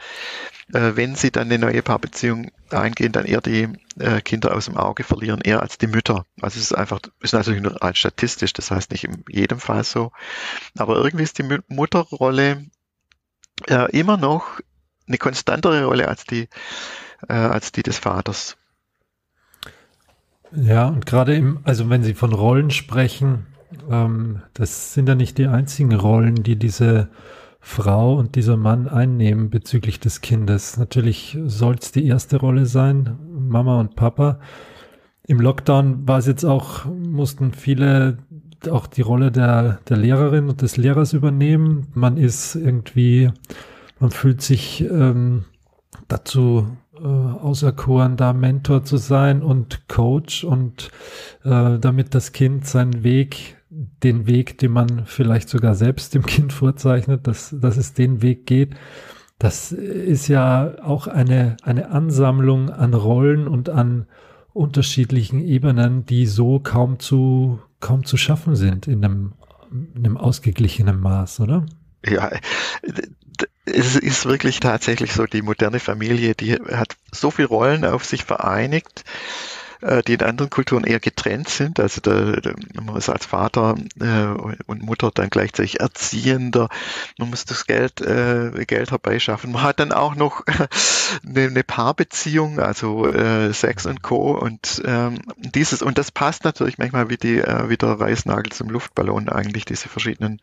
[0.73, 4.77] äh, wenn sie dann eine neue Paarbeziehung eingehen, dann eher die äh, Kinder aus dem
[4.77, 6.25] Auge verlieren, eher als die Mütter.
[6.41, 9.83] Also es ist einfach, ist natürlich nur rein statistisch, das heißt nicht in jedem Fall
[9.83, 10.11] so.
[10.77, 12.65] Aber irgendwie ist die Mutterrolle
[13.67, 14.59] äh, immer noch
[15.07, 16.47] eine konstantere Rolle als die,
[17.27, 18.57] äh, als die des Vaters.
[20.55, 23.47] Ja, und gerade im, also wenn Sie von Rollen sprechen,
[23.89, 27.09] ähm, das sind ja nicht die einzigen Rollen, die diese
[27.59, 30.77] Frau und dieser Mann einnehmen bezüglich des Kindes.
[30.77, 34.39] Natürlich soll es die erste Rolle sein, Mama und Papa.
[35.27, 38.19] Im Lockdown war es jetzt auch, mussten viele
[38.69, 41.87] auch die Rolle der, der Lehrerin und des Lehrers übernehmen.
[41.93, 43.31] Man ist irgendwie
[44.05, 45.45] man fühlt sich ähm,
[46.07, 50.91] dazu äh, auserkoren, da Mentor zu sein und Coach und
[51.43, 56.53] äh, damit das Kind seinen Weg, den Weg, den man vielleicht sogar selbst dem Kind
[56.53, 58.75] vorzeichnet, dass, dass es den Weg geht.
[59.39, 64.05] Das ist ja auch eine, eine Ansammlung an Rollen und an
[64.53, 69.33] unterschiedlichen Ebenen, die so kaum zu, kaum zu schaffen sind in einem,
[69.71, 71.65] in einem ausgeglichenen Maß, oder?
[72.05, 72.29] Ja,
[73.65, 78.23] es ist wirklich tatsächlich so, die moderne Familie, die hat so viele Rollen auf sich
[78.23, 79.03] vereinigt,
[80.05, 81.79] die in anderen Kulturen eher getrennt sind.
[81.79, 84.25] Also der, man ist als Vater äh,
[84.65, 86.69] und Mutter dann gleichzeitig Erziehender.
[87.17, 89.51] Man muss das Geld, äh, Geld herbeischaffen.
[89.51, 90.43] Man hat dann auch noch
[91.25, 94.31] eine, eine Paarbeziehung, also äh, Sex und Co.
[94.31, 98.69] Und ähm, dieses und das passt natürlich manchmal wie die äh, wie der Reißnagel zum
[98.69, 100.41] Luftballon eigentlich diese verschiedenen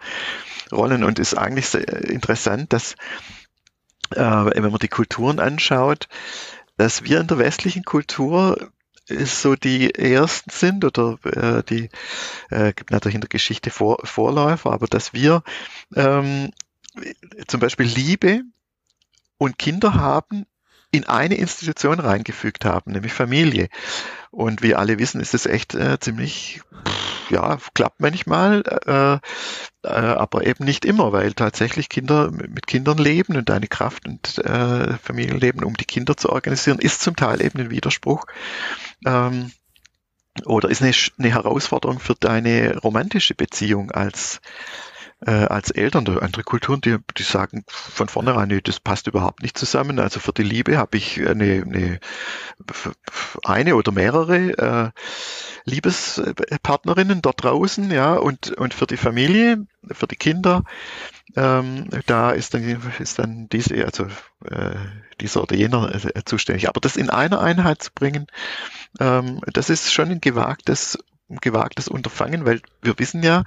[0.70, 2.94] Rollen und ist eigentlich sehr interessant, dass
[4.14, 6.08] äh, wenn man die Kulturen anschaut,
[6.76, 8.70] dass wir in der westlichen Kultur
[9.24, 11.88] so die ersten sind oder äh, die
[12.50, 15.42] äh, gibt natürlich in der Geschichte Vor Vorläufer, aber dass wir
[15.94, 16.50] ähm,
[17.46, 18.42] zum Beispiel Liebe
[19.38, 20.46] und Kinder haben
[20.90, 23.68] in eine Institution reingefügt haben, nämlich Familie.
[24.32, 26.62] Und wie alle wissen, ist es echt äh, ziemlich,
[27.28, 29.14] ja, klappt manchmal, äh,
[29.86, 34.38] äh, aber eben nicht immer, weil tatsächlich Kinder mit Kindern leben und eine Kraft und
[34.38, 38.24] äh, Familienleben, um die Kinder zu organisieren, ist zum Teil eben ein Widerspruch.
[39.04, 39.52] Ähm,
[40.46, 44.40] oder ist eine, eine Herausforderung für deine romantische Beziehung als
[45.26, 49.42] äh, als Eltern der andere Kulturen, die, die sagen von vornherein, nee, das passt überhaupt
[49.42, 49.98] nicht zusammen.
[49.98, 52.00] Also für die Liebe habe ich eine, eine,
[53.44, 54.90] eine oder mehrere äh,
[55.64, 60.64] Liebespartnerinnen dort draußen, ja, und, und für die Familie, für die Kinder,
[61.36, 64.06] ähm, da ist dann, ist dann diese, also
[64.44, 64.74] äh,
[65.20, 66.68] dieser oder jener äh, zuständig.
[66.68, 68.26] Aber das in einer Einheit zu bringen,
[69.00, 70.98] ähm, das ist schon ein gewagtes,
[71.28, 73.44] gewagtes Unterfangen, weil wir wissen ja,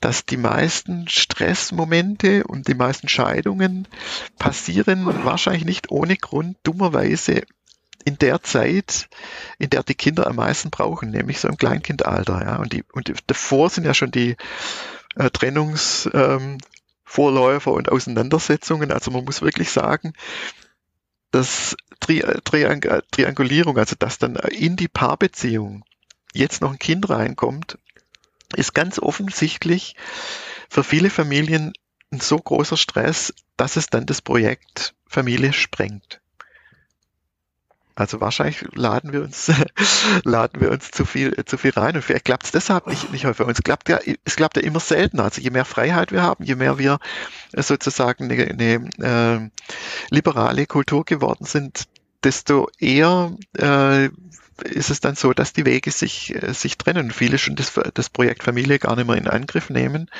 [0.00, 3.86] dass die meisten Stressmomente und die meisten Scheidungen
[4.38, 7.42] passieren wahrscheinlich nicht ohne Grund dummerweise
[8.04, 9.08] in der Zeit,
[9.58, 12.42] in der die Kinder am meisten brauchen, nämlich so im Kleinkindalter.
[12.42, 12.56] Ja.
[12.56, 14.36] Und, die, und davor sind ja schon die
[15.16, 18.90] äh, Trennungsvorläufer ähm, und Auseinandersetzungen.
[18.90, 20.14] Also man muss wirklich sagen,
[21.30, 22.80] dass Tri Triang
[23.10, 25.84] Triangulierung, also dass dann in die Paarbeziehung
[26.32, 27.76] jetzt noch ein Kind reinkommt
[28.56, 29.96] ist ganz offensichtlich
[30.68, 31.72] für viele Familien
[32.12, 36.20] ein so großer Stress, dass es dann das Projekt Familie sprengt.
[38.00, 39.52] Also wahrscheinlich laden wir uns,
[40.24, 41.96] laden wir uns zu viel, zu viel rein.
[41.96, 43.46] Und vielleicht klappt es deshalb nicht, nicht häufig.
[43.48, 45.24] Es klappt ja, es klappt ja immer seltener.
[45.24, 46.98] Also je mehr Freiheit wir haben, je mehr wir
[47.54, 51.88] sozusagen eine, eine äh, liberale Kultur geworden sind,
[52.24, 54.08] desto eher äh,
[54.62, 57.10] ist es dann so, dass die Wege sich, äh, sich trennen.
[57.10, 60.10] Viele schon das, das Projekt Familie gar nicht mehr in Angriff nehmen,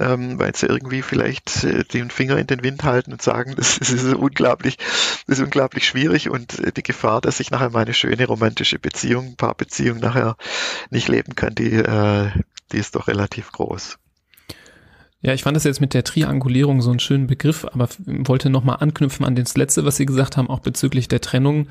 [0.00, 3.78] ähm, weil sie irgendwie vielleicht äh, den Finger in den Wind halten und sagen, das,
[3.78, 4.78] das, ist unglaublich,
[5.26, 9.36] das ist unglaublich schwierig und äh, die Gefahr, dass ich nachher meine schöne romantische Beziehung,
[9.36, 10.36] Paarbeziehung nachher
[10.90, 12.30] nicht leben kann, die, äh,
[12.72, 13.98] die ist doch relativ groß.
[15.20, 18.76] Ja, ich fand das jetzt mit der Triangulierung so einen schönen Begriff, aber wollte nochmal
[18.78, 21.66] anknüpfen an das letzte, was Sie gesagt haben, auch bezüglich der Trennung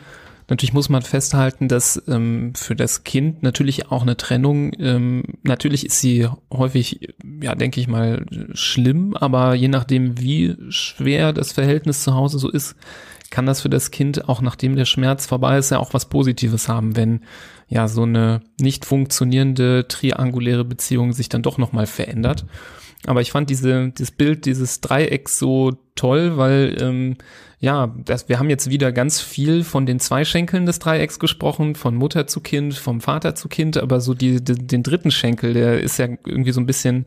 [0.50, 5.86] Natürlich muss man festhalten, dass ähm, für das Kind natürlich auch eine Trennung, ähm, natürlich
[5.86, 12.04] ist sie häufig, ja, denke ich mal, schlimm, aber je nachdem, wie schwer das Verhältnis
[12.04, 12.76] zu Hause so ist,
[13.30, 16.70] kann das für das Kind, auch nachdem der Schmerz vorbei ist, ja auch was Positives
[16.70, 17.22] haben, wenn
[17.68, 22.46] ja so eine nicht funktionierende trianguläre Beziehung sich dann doch nochmal verändert.
[23.06, 27.18] Aber ich fand diese, dieses Bild dieses Dreiecks so toll, weil ähm,
[27.60, 31.76] ja, das, wir haben jetzt wieder ganz viel von den zwei Schenkeln des Dreiecks gesprochen,
[31.76, 35.54] von Mutter zu Kind, vom Vater zu Kind, aber so die, die den dritten Schenkel,
[35.54, 37.06] der ist ja irgendwie so ein bisschen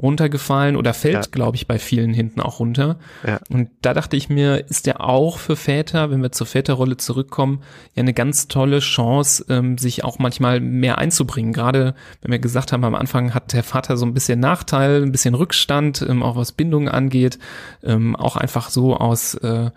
[0.00, 1.30] runtergefallen oder fällt, ja.
[1.30, 2.98] glaube ich, bei vielen hinten auch runter.
[3.26, 3.40] Ja.
[3.50, 7.62] Und da dachte ich mir, ist der auch für Väter, wenn wir zur Väterrolle zurückkommen,
[7.94, 11.52] ja eine ganz tolle Chance, ähm, sich auch manchmal mehr einzubringen.
[11.52, 15.12] Gerade wenn wir gesagt haben, am Anfang hat der Vater so ein bisschen Nachteil, ein
[15.12, 17.38] bisschen Rückstand, ähm, auch was Bindungen angeht,
[17.82, 19.70] ähm, auch einfach so aus äh,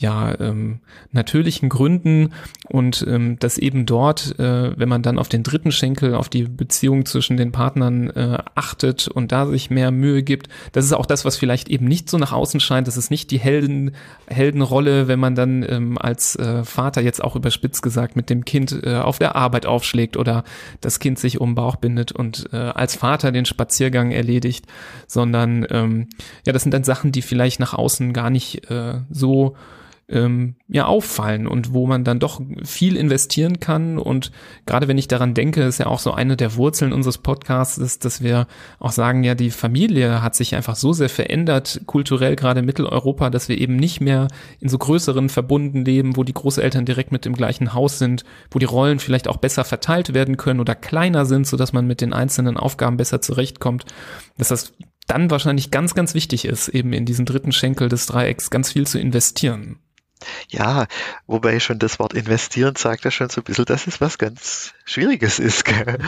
[0.00, 0.80] ja ähm,
[1.12, 2.32] natürlichen Gründen
[2.68, 6.44] und ähm, dass eben dort, äh, wenn man dann auf den dritten Schenkel, auf die
[6.44, 11.06] Beziehung zwischen den Partnern äh, achtet und da sich mehr Mühe gibt, das ist auch
[11.06, 12.88] das, was vielleicht eben nicht so nach außen scheint.
[12.88, 13.92] Das ist nicht die Helden,
[14.26, 18.80] Heldenrolle, wenn man dann ähm, als äh, Vater jetzt auch überspitzt gesagt mit dem Kind
[18.82, 20.44] äh, auf der Arbeit aufschlägt oder
[20.80, 24.64] das Kind sich um den Bauch bindet und äh, als Vater den Spaziergang erledigt,
[25.06, 26.08] sondern ähm,
[26.46, 29.56] ja, das sind dann Sachen, die vielleicht nach außen gar nicht äh, so
[30.10, 33.98] ähm, ja auffallen und wo man dann doch viel investieren kann.
[33.98, 34.32] Und
[34.66, 38.22] gerade wenn ich daran denke, ist ja auch so eine der Wurzeln unseres Podcasts, dass
[38.22, 38.46] wir
[38.78, 43.30] auch sagen, ja, die Familie hat sich einfach so sehr verändert, kulturell gerade in Mitteleuropa,
[43.30, 47.26] dass wir eben nicht mehr in so größeren Verbunden leben, wo die Großeltern direkt mit
[47.26, 51.24] im gleichen Haus sind, wo die Rollen vielleicht auch besser verteilt werden können oder kleiner
[51.24, 53.84] sind, so dass man mit den einzelnen Aufgaben besser zurechtkommt.
[54.36, 54.72] Dass das
[55.10, 58.86] dann wahrscheinlich ganz, ganz wichtig ist, eben in diesen dritten Schenkel des Dreiecks ganz viel
[58.86, 59.78] zu investieren.
[60.48, 60.86] Ja,
[61.26, 64.74] wobei schon das Wort investieren sagt ja schon so ein bisschen, dass es was ganz
[64.84, 65.64] Schwieriges ist.
[65.64, 65.98] Gell?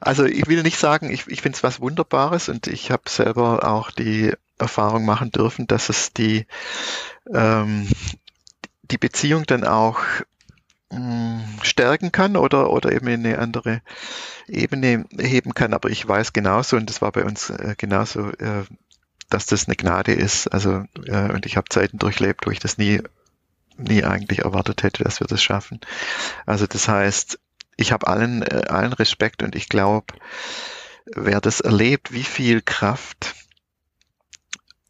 [0.00, 3.68] Also ich will nicht sagen, ich, ich finde es was Wunderbares und ich habe selber
[3.68, 6.46] auch die Erfahrung machen dürfen, dass es die,
[7.32, 7.88] ähm,
[8.82, 10.00] die Beziehung dann auch
[10.90, 13.82] mh, mm, stärken kann oder, oder eben in eine andere
[14.48, 15.74] Ebene heben kann.
[15.74, 18.64] Aber ich weiß genauso, und das war bei uns äh, genauso, äh,
[19.30, 20.48] dass das eine Gnade ist.
[20.48, 23.00] Also, äh, und ich habe Zeiten durchlebt, wo ich das nie
[23.82, 25.80] nie eigentlich erwartet hätte, dass wir das schaffen.
[26.46, 27.38] Also das heißt,
[27.76, 30.14] ich habe allen, äh, allen Respekt und ich glaube,
[31.06, 33.34] wer das erlebt, wie viel Kraft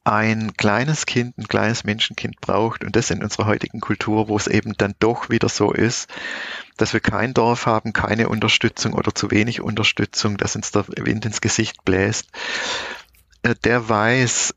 [0.04, 4.48] ein kleines Kind, ein kleines Menschenkind braucht und das in unserer heutigen Kultur, wo es
[4.48, 6.08] eben dann doch wieder so ist,
[6.76, 11.24] dass wir kein Dorf haben, keine Unterstützung oder zu wenig Unterstützung, dass uns der Wind
[11.24, 12.28] ins Gesicht bläst,
[13.42, 14.54] äh, der weiß,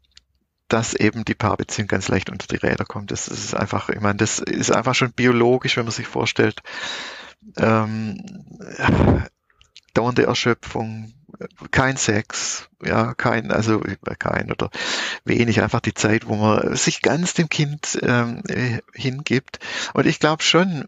[0.67, 3.11] dass eben die Paarbeziehung ganz leicht unter die Räder kommt.
[3.11, 6.61] Das, ist einfach, ich meine, das ist einfach schon biologisch, wenn man sich vorstellt,
[7.57, 8.23] ähm,
[9.93, 11.13] dauernde Erschöpfung,
[11.71, 13.81] kein Sex, ja, kein, also
[14.19, 14.69] kein oder
[15.23, 18.41] wenig, einfach die Zeit, wo man sich ganz dem Kind ähm,
[18.93, 19.59] hingibt.
[19.93, 20.87] Und ich glaube schon,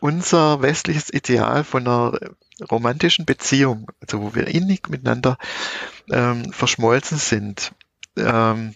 [0.00, 2.18] unser westliches Ideal von einer
[2.70, 5.38] romantischen Beziehung, also wo wir innig miteinander
[6.10, 7.72] ähm, verschmolzen sind,
[8.16, 8.74] ähm,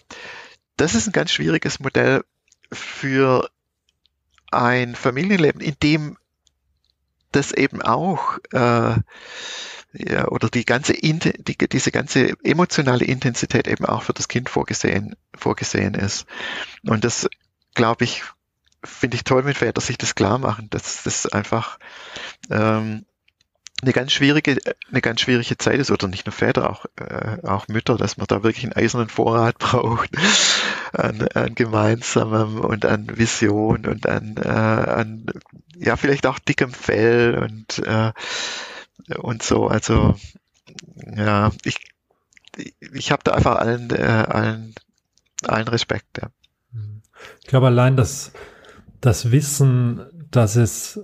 [0.77, 2.23] das ist ein ganz schwieriges Modell
[2.71, 3.49] für
[4.51, 6.17] ein Familienleben, in dem
[7.31, 8.95] das eben auch äh,
[9.93, 15.15] ja, oder die ganze die, diese ganze emotionale Intensität eben auch für das Kind vorgesehen
[15.35, 16.25] vorgesehen ist.
[16.85, 17.27] Und das
[17.73, 18.23] glaube ich
[18.83, 21.79] finde ich toll, wenn Väter sich das klar machen, dass das einfach
[22.49, 23.05] ähm,
[23.81, 24.57] eine ganz schwierige,
[24.89, 28.27] eine ganz schwierige Zeit ist, oder nicht nur Väter, auch, äh, auch Mütter, dass man
[28.27, 30.09] da wirklich einen eisernen Vorrat braucht
[30.93, 35.25] an, an gemeinsamem und an Vision und an, äh, an
[35.77, 38.11] ja, vielleicht auch dickem Fell und, äh,
[39.17, 39.67] und so.
[39.67, 40.15] Also
[41.15, 41.77] ja, ich,
[42.93, 44.75] ich habe da einfach allen, äh, allen,
[45.43, 46.19] allen Respekt.
[46.21, 46.29] Ja.
[47.41, 48.31] Ich glaube allein, dass
[49.01, 50.99] das Wissen, dass es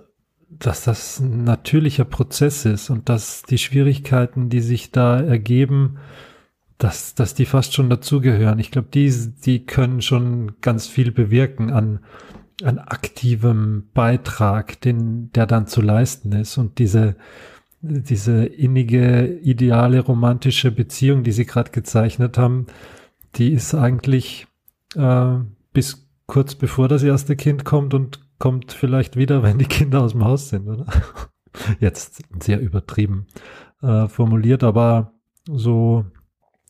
[0.60, 5.98] dass das ein natürlicher Prozess ist und dass die Schwierigkeiten, die sich da ergeben,
[6.78, 8.60] dass, dass die fast schon dazugehören.
[8.60, 9.12] Ich glaube, die,
[9.46, 12.00] die können schon ganz viel bewirken an,
[12.64, 16.58] an aktivem Beitrag, den, der dann zu leisten ist.
[16.58, 17.16] Und diese,
[17.82, 22.68] diese innige, ideale, romantische Beziehung, die Sie gerade gezeichnet haben,
[23.36, 24.48] die ist eigentlich
[24.96, 25.36] äh,
[25.74, 30.12] bis kurz bevor das erste Kind kommt und kommt vielleicht wieder, wenn die Kinder aus
[30.12, 30.86] dem Haus sind, oder?
[31.80, 33.28] Jetzt sehr übertrieben
[33.82, 35.14] äh, formuliert, aber
[35.48, 36.06] so,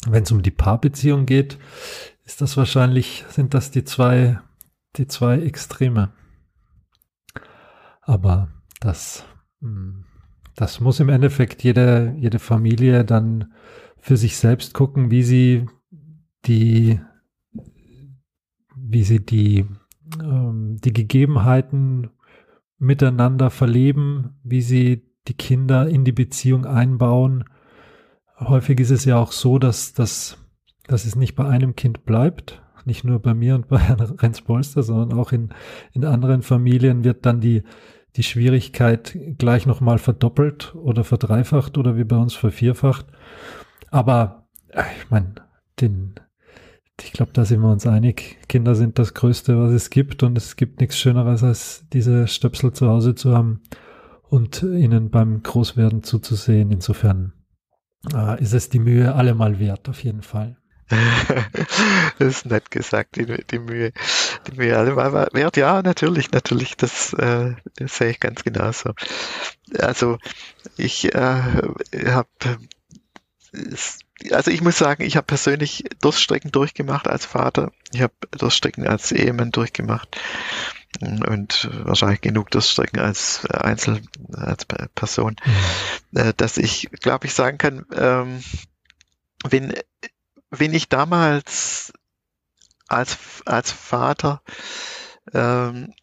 [0.08, 1.58] wenn es um die Paarbeziehung geht,
[2.24, 4.40] ist das wahrscheinlich, sind das die zwei,
[4.96, 6.14] die zwei Extreme.
[8.02, 8.50] Aber
[8.80, 9.26] das,
[9.62, 10.06] hm,
[10.56, 13.54] das muss im Endeffekt jede, jede Familie dann
[13.98, 15.66] für sich selbst gucken, wie sie
[16.46, 17.00] die,
[18.76, 19.66] wie sie die
[20.22, 22.10] ähm, die Gegebenheiten
[22.78, 27.46] miteinander verleben, wie sie die Kinder in die Beziehung einbauen.
[28.40, 30.38] Häufig ist es ja auch so, dass, dass,
[30.88, 34.84] dass es nicht bei einem Kind bleibt, nicht nur bei mir und bei Herrn Renz-Polster,
[34.84, 35.50] sondern auch in,
[35.94, 37.64] in anderen Familien wird dann die,
[38.16, 43.08] die Schwierigkeit gleich nochmal verdoppelt oder verdreifacht oder wie bei uns vervierfacht.
[43.90, 45.36] Aber äh, ich meine,
[45.82, 46.16] den,
[47.02, 48.38] ich glaube, da sind wir uns einig.
[48.48, 52.74] Kinder sind das Größte, was es gibt und es gibt nichts Schöneres, als diese Stöpsel
[52.74, 53.62] zu Hause zu haben
[54.24, 56.72] und ihnen beim Großwerden zuzusehen.
[56.72, 57.34] Insofern
[58.14, 60.58] äh, ist es die Mühe allemal wert, auf jeden Fall.
[62.20, 63.92] das ist nett gesagt, die, die Mühe,
[64.48, 65.58] die Mühe alle mal wert.
[65.58, 68.92] Ja, natürlich, natürlich, das, äh, das sehe ich ganz genauso.
[69.80, 70.18] Also
[70.78, 71.42] ich äh,
[72.08, 72.30] habe
[74.32, 77.72] also ich muss sagen, ich habe persönlich Durststrecken durchgemacht als Vater.
[77.94, 80.20] Ich habe Durststrecken als Ehemann durchgemacht
[81.02, 84.02] und wahrscheinlich genug Durststrecken als Einzel,
[84.34, 85.36] als Person,
[86.12, 86.34] mhm.
[86.38, 88.44] dass ich, glaube ich, sagen kann, ähm,
[89.44, 89.74] wenn,
[90.50, 91.94] wenn ich damals
[92.88, 94.42] als, als Vater
[95.34, 95.94] ähm,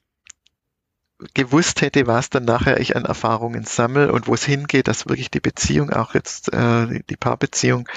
[1.34, 5.30] gewusst hätte, was dann nachher ich an Erfahrungen sammle und wo es hingeht, dass wirklich
[5.30, 7.88] die Beziehung, auch jetzt äh, die Paarbeziehung,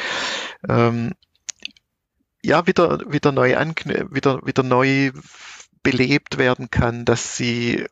[0.68, 1.14] ähm,
[2.42, 5.12] ja, wieder, wieder neu anknü wieder, wieder neu
[5.82, 7.86] belebt werden kann, dass sie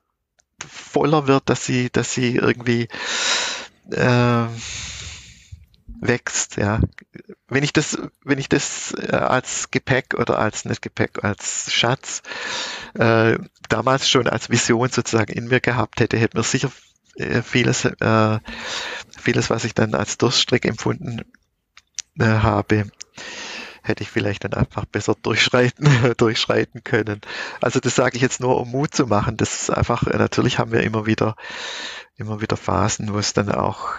[0.60, 2.88] voller wird, dass sie, dass sie irgendwie
[3.92, 4.46] äh,
[6.08, 6.80] wächst, ja.
[7.48, 12.22] Wenn ich das, wenn ich das äh, als Gepäck oder als nicht Gepäck, als Schatz
[12.96, 13.38] äh,
[13.70, 16.72] damals schon als Vision sozusagen in mir gehabt hätte, hätte mir sicher
[17.16, 18.40] äh, vieles, äh,
[19.20, 21.22] vieles, was ich dann als Durststreck empfunden
[22.20, 22.86] äh, habe,
[23.84, 27.22] hätte ich vielleicht dann einfach besser durchschreiten, durchschreiten können.
[27.62, 29.38] Also das sage ich jetzt nur, um Mut zu machen.
[29.38, 31.36] Das ist einfach, äh, natürlich haben wir immer wieder,
[32.16, 33.96] immer wieder Phasen, wo es dann auch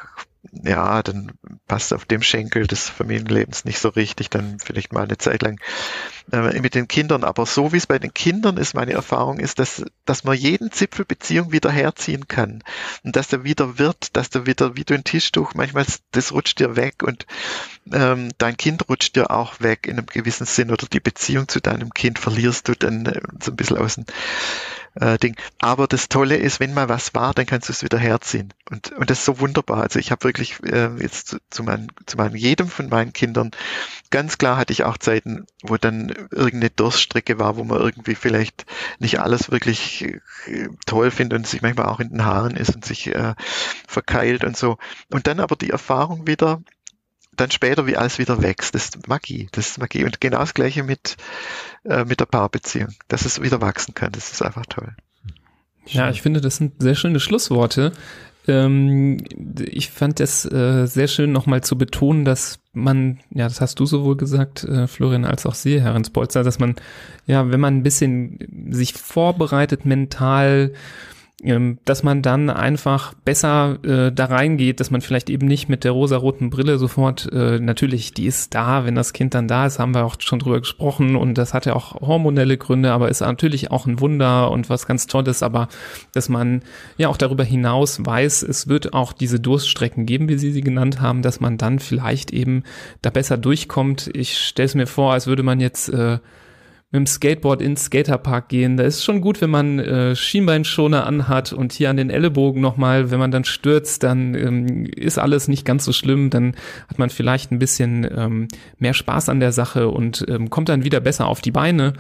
[0.53, 1.33] ja, dann
[1.67, 5.61] passt auf dem Schenkel des Familienlebens nicht so richtig, dann vielleicht mal eine Zeit lang
[6.33, 7.25] äh, mit den Kindern.
[7.25, 10.71] Aber so wie es bei den Kindern ist, meine Erfahrung ist, dass, dass man jeden
[10.71, 12.63] Zipfel Beziehung wieder herziehen kann
[13.03, 16.61] und dass er wieder wird, dass der wieder wie du ein Tischtuch, manchmal das rutscht
[16.61, 17.27] dir weg und
[17.93, 21.61] ähm, dein Kind rutscht dir auch weg in einem gewissen Sinn oder die Beziehung zu
[21.61, 24.05] deinem Kind verlierst du dann äh, so ein bisschen aus dem
[25.01, 25.37] äh, Ding.
[25.59, 28.53] Aber das Tolle ist, wenn mal was war, dann kannst du es wieder herziehen.
[28.71, 29.83] Und, und das ist so wunderbar.
[29.83, 33.51] Also ich habe wirklich äh, jetzt zu, zu, meinen, zu meinen, jedem von meinen Kindern,
[34.11, 38.67] ganz klar hatte ich auch Zeiten, wo dann irgendeine Durststrecke war, wo man irgendwie vielleicht
[38.99, 40.05] nicht alles wirklich
[40.47, 43.35] äh, toll findet und sich manchmal auch in den Haaren ist und sich äh,
[43.89, 44.79] verkeilt und so.
[45.11, 46.63] Und dann aber die Erfahrung wieder,
[47.37, 48.75] dann später, wie alles wieder wächst.
[48.75, 49.49] Das ist Magie.
[49.53, 50.05] Das ist Magie.
[50.05, 51.17] Und genau das Gleiche mit,
[51.85, 52.91] äh, mit der Paarbeziehung.
[53.09, 54.13] Dass es wieder wachsen kann.
[54.13, 54.95] Das ist einfach toll.
[55.87, 57.93] Ja, ich finde, das sind sehr schöne Schlussworte.
[58.47, 59.25] Ähm,
[59.59, 63.87] ich fand es äh, sehr schön, nochmal zu betonen, dass man, ja, das hast du
[63.87, 66.75] sowohl gesagt, äh, Florian, als auch Sie, Herr Spolzer, dass man,
[67.27, 70.75] ja, wenn man ein bisschen sich vorbereitet mental,
[71.85, 75.93] dass man dann einfach besser äh, da reingeht, dass man vielleicht eben nicht mit der
[75.93, 79.95] rosaroten Brille sofort, äh, natürlich, die ist da, wenn das Kind dann da ist, haben
[79.95, 83.71] wir auch schon drüber gesprochen und das hat ja auch hormonelle Gründe, aber ist natürlich
[83.71, 85.69] auch ein Wunder und was ganz Tolles, aber
[86.15, 86.63] dass man
[86.97, 91.03] ja auch darüber hinaus weiß, es wird auch diese Durststrecken geben, wie Sie sie genannt
[91.03, 92.63] haben, dass man dann vielleicht eben
[93.03, 94.11] da besser durchkommt.
[94.15, 96.19] Ich stelle es mir vor, als würde man jetzt äh,
[96.95, 98.77] mit dem Skateboard ins Skaterpark gehen.
[98.77, 103.11] Da ist schon gut, wenn man äh, Schienbeinschoner anhat und hier an den Ellenbogen nochmal,
[103.11, 106.31] wenn man dann stürzt, dann ähm, ist alles nicht ganz so schlimm.
[106.31, 106.55] Dann
[106.89, 110.85] hat man vielleicht ein bisschen ähm, mehr Spaß an der Sache und ähm, kommt dann
[110.85, 111.95] wieder besser auf die Beine.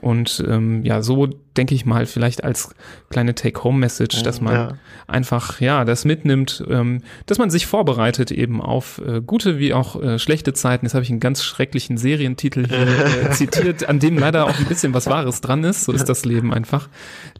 [0.00, 1.26] Und ähm, ja, so
[1.56, 2.74] denke ich mal, vielleicht als
[3.10, 4.72] kleine Take-Home-Message, dass man ja.
[5.08, 10.00] einfach ja das mitnimmt, ähm, dass man sich vorbereitet eben auf äh, gute wie auch
[10.00, 10.86] äh, schlechte Zeiten.
[10.86, 14.66] Jetzt habe ich einen ganz schrecklichen Serientitel hier äh, zitiert, an dem leider auch ein
[14.66, 15.84] bisschen was Wahres dran ist.
[15.84, 16.88] So ist das Leben einfach.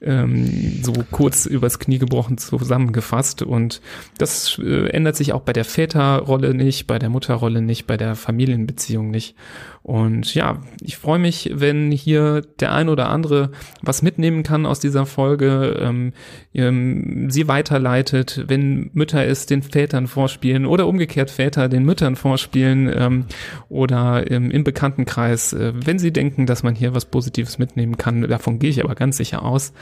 [0.01, 3.43] Ähm, so kurz übers Knie gebrochen zusammengefasst.
[3.43, 3.81] Und
[4.19, 8.17] das äh, ändert sich auch bei der Väterrolle nicht, bei der Mutterrolle nicht, bei der
[8.17, 9.37] Familienbeziehung nicht.
[9.85, 13.51] Und ja, ich freue mich, wenn hier der ein oder andere
[13.83, 16.13] was mitnehmen kann aus dieser Folge, ähm,
[16.55, 22.91] ähm, sie weiterleitet, wenn Mütter es den Vätern vorspielen oder umgekehrt Väter den Müttern vorspielen
[22.95, 23.25] ähm,
[23.69, 28.23] oder ähm, im Bekanntenkreis, äh, wenn sie denken, dass man hier was Positives mitnehmen kann.
[28.23, 29.73] Davon gehe ich aber ganz sicher aus.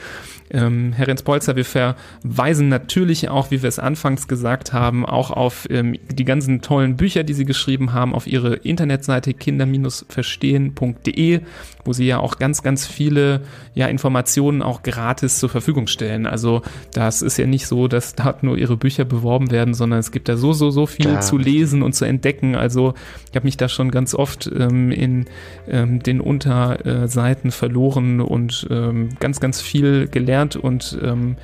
[0.50, 5.66] Ähm, Herr Renz-Polzer, wir verweisen natürlich auch, wie wir es anfangs gesagt haben, auch auf
[5.70, 11.40] ähm, die ganzen tollen Bücher, die Sie geschrieben haben, auf Ihre Internetseite kinder-verstehen.de,
[11.86, 13.42] wo Sie ja auch ganz, ganz viele
[13.74, 16.26] ja, Informationen auch gratis zur Verfügung stellen.
[16.26, 16.62] Also
[16.92, 20.28] das ist ja nicht so, dass dort nur Ihre Bücher beworben werden, sondern es gibt
[20.28, 21.20] da so, so, so viel ja.
[21.20, 22.54] zu lesen und zu entdecken.
[22.54, 22.94] Also
[23.30, 25.26] ich habe mich da schon ganz oft ähm, in
[25.68, 31.36] ähm, den Unterseiten verloren und ähm, ganz, ganz viel gelernt und ähm,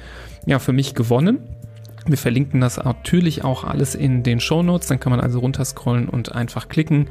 [0.46, 1.38] ja, für mich gewonnen.
[2.06, 6.08] Wir verlinken das natürlich auch alles in den Show Notes, dann kann man also runterscrollen
[6.08, 7.06] und einfach klicken.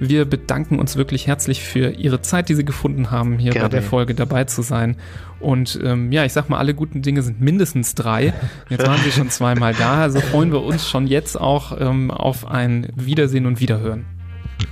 [0.00, 3.68] Wir bedanken uns wirklich herzlich für Ihre Zeit, die Sie gefunden haben, hier Gerne.
[3.68, 4.96] bei der Folge dabei zu sein.
[5.40, 8.34] Und ähm, ja, ich sag mal, alle guten Dinge sind mindestens drei.
[8.68, 12.46] Jetzt waren Sie schon zweimal da, also freuen wir uns schon jetzt auch ähm, auf
[12.46, 14.04] ein Wiedersehen und Wiederhören.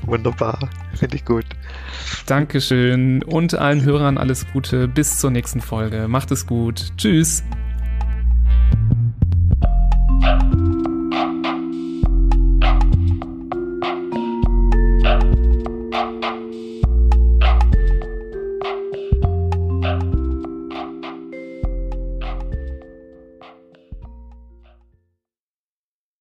[0.02, 1.44] Wunderbar, finde ich gut.
[2.26, 4.88] Dankeschön und allen Hörern alles Gute.
[4.88, 6.08] Bis zur nächsten Folge.
[6.08, 6.92] Macht es gut.
[6.96, 7.42] Tschüss.
[10.22, 10.71] thank you